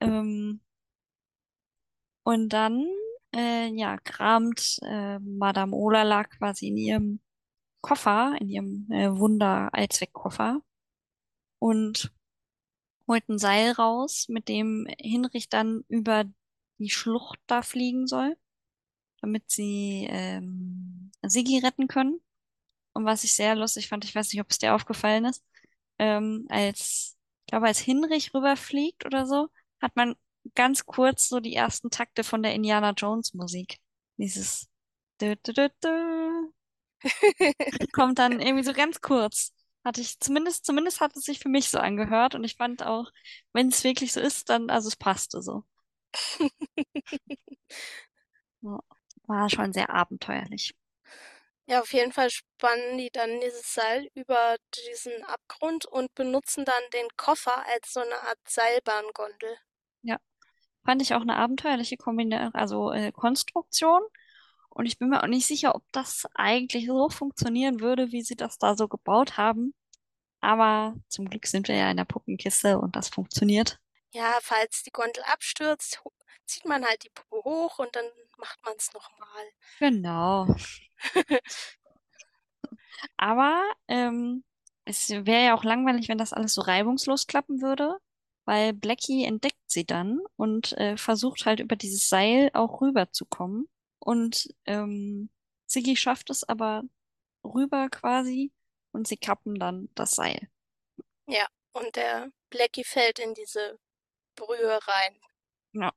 Ähm, 0.00 0.60
und 2.24 2.48
dann, 2.50 2.86
äh, 3.34 3.66
ja, 3.68 3.98
kramt 3.98 4.78
äh, 4.82 5.18
Madame 5.18 5.74
Olala 5.74 6.24
quasi 6.24 6.68
in 6.68 6.76
ihrem 6.76 7.20
Koffer, 7.80 8.36
in 8.40 8.48
ihrem 8.48 8.86
äh, 8.90 9.10
Wunder-Allzweckkoffer 9.10 10.62
und 11.58 12.12
holt 13.08 13.28
ein 13.28 13.38
Seil 13.38 13.72
raus, 13.72 14.26
mit 14.28 14.48
dem 14.48 14.86
Hinrich 14.98 15.48
dann 15.48 15.84
über 15.88 16.24
die 16.78 16.90
Schlucht 16.90 17.40
da 17.46 17.62
fliegen 17.62 18.06
soll, 18.06 18.36
damit 19.22 19.50
sie 19.50 20.06
ähm, 20.10 21.12
Siggi 21.22 21.60
retten 21.60 21.88
können. 21.88 22.20
Und 22.94 23.04
was 23.06 23.24
ich 23.24 23.34
sehr 23.34 23.54
lustig 23.56 23.88
fand, 23.88 24.04
ich 24.04 24.14
weiß 24.14 24.32
nicht, 24.32 24.40
ob 24.42 24.50
es 24.50 24.58
dir 24.58 24.74
aufgefallen 24.74 25.24
ist, 25.26 25.44
ähm, 25.98 26.46
als, 26.50 27.16
ich 27.42 27.46
glaube, 27.50 27.66
als 27.66 27.78
Hinrich 27.80 28.34
rüberfliegt 28.34 29.06
oder 29.06 29.26
so, 29.26 29.48
hat 29.80 29.96
man 29.96 30.16
ganz 30.54 30.86
kurz 30.86 31.28
so 31.28 31.40
die 31.40 31.54
ersten 31.54 31.90
Takte 31.90 32.24
von 32.24 32.42
der 32.42 32.54
Indiana 32.54 32.92
Jones 32.96 33.34
Musik. 33.34 33.78
Dieses 34.18 34.68
dü, 35.20 35.36
dü, 35.36 35.68
dü. 35.82 36.52
kommt 37.92 38.18
dann 38.18 38.40
irgendwie 38.40 38.64
so 38.64 38.72
ganz 38.72 39.00
kurz. 39.00 39.52
Hatte 39.84 40.00
ich 40.00 40.18
zumindest, 40.20 40.64
zumindest 40.64 41.00
hat 41.00 41.16
es 41.16 41.24
sich 41.24 41.40
für 41.40 41.48
mich 41.48 41.68
so 41.70 41.78
angehört 41.78 42.34
und 42.34 42.44
ich 42.44 42.56
fand 42.56 42.84
auch, 42.84 43.10
wenn 43.52 43.68
es 43.68 43.82
wirklich 43.84 44.12
so 44.12 44.20
ist, 44.20 44.48
dann, 44.48 44.70
also 44.70 44.88
es 44.88 44.96
passte 44.96 45.42
so. 45.42 45.64
Ja, 48.62 48.78
War 49.32 49.48
schon 49.48 49.72
sehr 49.72 49.88
abenteuerlich. 49.88 50.74
Ja, 51.64 51.80
auf 51.80 51.94
jeden 51.94 52.12
Fall 52.12 52.28
spannen 52.28 52.98
die 52.98 53.10
dann 53.10 53.40
dieses 53.40 53.72
Seil 53.72 54.10
über 54.14 54.56
diesen 54.76 55.24
Abgrund 55.24 55.86
und 55.86 56.14
benutzen 56.14 56.66
dann 56.66 56.82
den 56.92 57.08
Koffer 57.16 57.64
als 57.66 57.94
so 57.94 58.00
eine 58.00 58.20
Art 58.20 58.38
Seilbahngondel. 58.46 59.56
Ja, 60.02 60.18
fand 60.84 61.00
ich 61.00 61.14
auch 61.14 61.22
eine 61.22 61.36
abenteuerliche 61.36 61.96
Kombination, 61.96 62.54
also 62.54 62.92
äh, 62.92 63.10
Konstruktion. 63.10 64.02
Und 64.68 64.84
ich 64.84 64.98
bin 64.98 65.08
mir 65.08 65.22
auch 65.22 65.28
nicht 65.28 65.46
sicher, 65.46 65.74
ob 65.74 65.84
das 65.92 66.26
eigentlich 66.34 66.86
so 66.86 67.08
funktionieren 67.08 67.80
würde, 67.80 68.12
wie 68.12 68.22
sie 68.22 68.36
das 68.36 68.58
da 68.58 68.76
so 68.76 68.86
gebaut 68.86 69.38
haben. 69.38 69.74
Aber 70.42 70.94
zum 71.08 71.30
Glück 71.30 71.46
sind 71.46 71.68
wir 71.68 71.76
ja 71.76 71.90
in 71.90 71.96
der 71.96 72.04
Puppenkiste 72.04 72.78
und 72.78 72.96
das 72.96 73.08
funktioniert. 73.08 73.80
Ja, 74.12 74.38
falls 74.42 74.82
die 74.82 74.90
Gondel 74.90 75.22
abstürzt, 75.24 76.02
zieht 76.52 76.64
man 76.66 76.84
halt 76.84 77.02
die 77.04 77.10
Puppe 77.10 77.44
hoch 77.44 77.78
und 77.78 77.94
dann 77.96 78.04
macht 78.36 78.62
man 78.64 78.74
es 78.76 78.92
nochmal. 78.92 79.44
Genau. 79.78 80.54
Aber 83.16 83.62
ähm, 83.88 84.44
es 84.84 85.10
wäre 85.10 85.44
ja 85.44 85.54
auch 85.54 85.64
langweilig, 85.64 86.08
wenn 86.08 86.18
das 86.18 86.32
alles 86.32 86.54
so 86.54 86.60
reibungslos 86.60 87.26
klappen 87.26 87.62
würde, 87.62 87.96
weil 88.44 88.72
Blackie 88.72 89.24
entdeckt 89.24 89.62
sie 89.66 89.86
dann 89.86 90.20
und 90.36 90.72
äh, 90.72 90.96
versucht 90.96 91.46
halt 91.46 91.60
über 91.60 91.76
dieses 91.76 92.08
Seil 92.08 92.50
auch 92.52 92.80
rüberzukommen. 92.80 93.68
Und 93.98 94.48
ähm, 94.66 95.30
Siggi 95.66 95.96
schafft 95.96 96.30
es 96.30 96.44
aber 96.44 96.82
rüber 97.44 97.88
quasi 97.88 98.52
und 98.92 99.06
sie 99.06 99.16
kappen 99.16 99.58
dann 99.58 99.88
das 99.94 100.12
Seil. 100.12 100.48
Ja, 101.26 101.46
und 101.72 101.96
der 101.96 102.30
Blackie 102.50 102.84
fällt 102.84 103.20
in 103.20 103.32
diese 103.34 103.78
Brühe 104.34 104.78
rein. 104.86 105.16
Ja. 105.72 105.92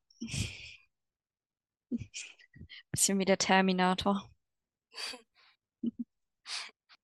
Bisschen 2.91 3.19
wie 3.19 3.25
der 3.25 3.37
Terminator. 3.37 4.29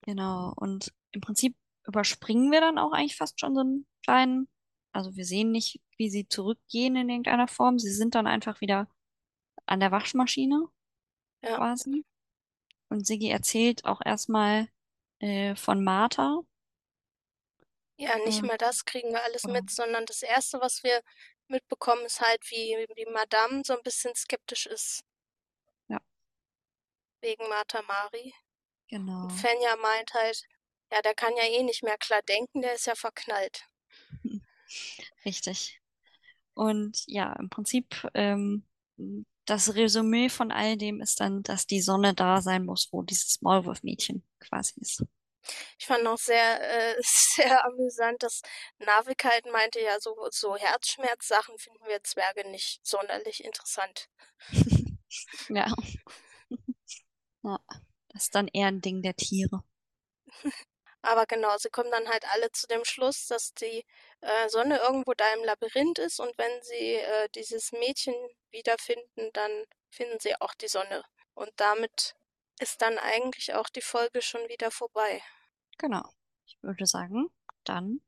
Genau. 0.02 0.54
Und 0.56 0.94
im 1.12 1.22
Prinzip 1.22 1.56
überspringen 1.86 2.52
wir 2.52 2.62
dann 2.62 2.78
auch 2.78 2.92
eigentlich 2.92 3.16
fast 3.18 3.40
schon 3.40 3.54
so 3.56 3.62
einen 3.62 3.88
kleinen, 4.04 4.48
also 4.94 5.16
wir 5.16 5.26
sehen 5.26 5.52
nicht, 5.52 5.82
wie 5.98 6.10
sie 6.10 6.28
zurückgehen 6.28 6.96
in 6.96 7.10
irgendeiner 7.10 7.48
Form. 7.48 7.80
Sie 7.80 7.92
sind 7.92 8.16
dann 8.16 8.28
einfach 8.28 8.62
wieder 8.62 8.88
an 9.66 9.80
der 9.80 9.92
Waschmaschine 9.92 10.68
Ja. 11.44 11.58
quasi. 11.58 12.06
Und 12.90 13.06
Siggi 13.06 13.30
erzählt 13.30 13.86
auch 13.86 14.02
erstmal 14.04 14.68
äh, 15.20 15.56
von 15.56 15.84
Martha. 15.84 16.42
Ja, 17.98 18.18
nicht 18.26 18.42
Ja. 18.42 18.48
mal 18.48 18.58
das 18.58 18.86
kriegen 18.86 19.10
wir 19.12 19.24
alles 19.24 19.46
Oder- 19.46 19.54
mit, 19.54 19.70
sondern 19.70 20.06
das 20.08 20.24
Erste, 20.24 20.60
was 20.60 20.84
wir 20.84 21.02
mitbekommen, 21.52 22.06
ist 22.06 22.22
halt, 22.22 22.42
wie, 22.50 22.88
wie 22.96 23.06
Madame 23.12 23.62
so 23.66 23.74
ein 23.74 23.84
bisschen 23.84 24.16
skeptisch 24.16 24.66
ist. 24.66 25.04
Ja. 25.88 26.00
Wegen 27.22 27.48
Martha 27.48 27.82
Mari. 27.84 28.34
Genau. 28.88 29.24
Und 29.24 29.32
Fenja 29.32 29.76
meint 29.76 30.14
halt, 30.14 30.44
ja, 30.92 31.02
der 31.02 31.14
kann 31.14 31.36
ja 31.38 31.44
eh 31.44 31.64
nicht 31.64 31.84
mehr 31.84 31.98
klar 31.98 32.22
denken, 32.24 32.62
der 32.62 32.74
ist 32.74 32.88
ja 32.88 32.96
verknallt. 32.96 33.68
Richtig. 35.26 35.80
Und 36.54 37.04
ja, 37.08 37.34
im 37.34 37.50
Prinzip, 37.50 38.10
ähm, 38.14 38.66
das 39.46 39.76
Resümee 39.76 40.30
von 40.30 40.52
all 40.52 40.78
dem 40.78 41.02
ist 41.02 41.20
dann, 41.20 41.44
dass 41.44 41.66
die 41.66 41.82
Sonne 41.82 42.14
da 42.14 42.42
sein 42.42 42.66
muss, 42.66 42.90
wo 42.92 43.02
dieses 43.02 43.42
Maulwurf-Mädchen 43.42 44.24
quasi 44.40 44.80
ist. 44.80 45.04
Ich 45.80 45.88
fand 45.88 46.06
auch 46.08 46.18
sehr, 46.18 46.62
äh, 46.62 46.96
sehr 47.04 47.66
amüsant, 47.66 48.24
dass 48.24 48.42
Navik 48.80 49.24
halt 49.26 49.46
meinte, 49.52 49.80
ja, 49.82 50.00
so, 50.00 50.16
so 50.32 50.56
Herzschmerzsachen 50.56 51.58
finden 51.58 51.86
wir 51.88 52.04
Zwerge 52.04 52.50
nicht 52.50 52.86
sonderlich 52.86 53.44
interessant. 53.44 54.08
Ja. 55.50 55.68
Ja, 57.44 57.60
das 58.10 58.24
ist 58.24 58.36
dann 58.36 58.48
eher 58.48 58.68
ein 58.68 58.82
Ding 58.82 59.02
der 59.02 59.16
Tiere. 59.16 59.64
Aber 61.04 61.26
genau, 61.26 61.58
sie 61.58 61.70
kommen 61.70 61.92
dann 61.92 62.08
halt 62.10 62.26
alle 62.32 62.52
zu 62.52 62.68
dem 62.68 62.86
Schluss, 62.86 63.28
dass 63.28 63.54
die 63.54 63.86
äh, 64.22 64.50
Sonne 64.50 64.78
irgendwo 64.80 65.14
da 65.14 65.32
im 65.34 65.44
Labyrinth 65.44 66.00
ist 66.00 66.20
und 66.20 66.38
wenn 66.38 66.62
sie 66.64 66.96
äh, 66.96 67.30
dieses 67.36 67.72
Mädchen 67.72 68.14
wiederfinden, 68.52 69.30
dann 69.34 69.66
finden 69.90 70.20
sie 70.20 70.40
auch 70.42 70.54
die 70.56 70.68
Sonne. 70.68 71.04
Und 71.34 71.52
damit 71.58 72.16
ist 72.60 72.82
dann 72.82 72.98
eigentlich 72.98 73.54
auch 73.54 73.70
die 73.70 73.82
Folge 73.82 74.22
schon 74.22 74.48
wieder 74.50 74.72
vorbei. 74.72 75.24
Genau. 75.78 76.14
Ich 76.46 76.58
würde 76.62 76.86
sagen, 76.86 77.32
dann 77.64 78.02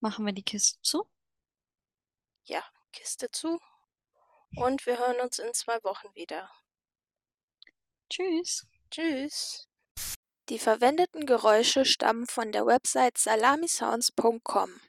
machen 0.00 0.26
wir 0.26 0.32
die 0.32 0.42
Kiste 0.42 0.80
zu. 0.82 1.08
Ja, 2.44 2.64
Kiste 2.92 3.30
zu. 3.30 3.60
Und 4.56 4.86
wir 4.86 4.98
hören 4.98 5.20
uns 5.20 5.38
in 5.38 5.52
zwei 5.54 5.82
Wochen 5.82 6.14
wieder. 6.14 6.50
Tschüss. 8.10 8.66
Tschüss. 8.90 9.68
Die 10.50 10.58
verwendeten 10.58 11.26
Geräusche 11.26 11.84
stammen 11.84 12.26
von 12.26 12.52
der 12.52 12.66
Website 12.66 13.16
salamisounds.com. 13.18 14.80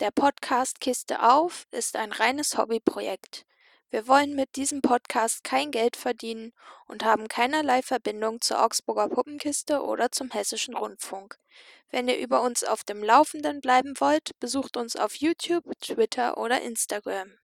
Der 0.00 0.10
Podcast 0.10 0.80
Kiste 0.80 1.22
auf 1.22 1.66
ist 1.70 1.96
ein 1.96 2.12
reines 2.12 2.56
Hobbyprojekt. 2.56 3.44
Wir 3.90 4.06
wollen 4.06 4.36
mit 4.36 4.54
diesem 4.54 4.82
Podcast 4.82 5.42
kein 5.42 5.72
Geld 5.72 5.96
verdienen 5.96 6.52
und 6.86 7.04
haben 7.04 7.26
keinerlei 7.26 7.82
Verbindung 7.82 8.40
zur 8.40 8.64
Augsburger 8.64 9.08
Puppenkiste 9.08 9.82
oder 9.82 10.12
zum 10.12 10.30
Hessischen 10.30 10.76
Rundfunk. 10.76 11.36
Wenn 11.90 12.06
ihr 12.06 12.18
über 12.18 12.42
uns 12.42 12.62
auf 12.62 12.84
dem 12.84 13.02
Laufenden 13.02 13.60
bleiben 13.60 13.94
wollt, 13.98 14.38
besucht 14.38 14.76
uns 14.76 14.94
auf 14.94 15.16
YouTube, 15.16 15.64
Twitter 15.80 16.38
oder 16.38 16.60
Instagram. 16.60 17.40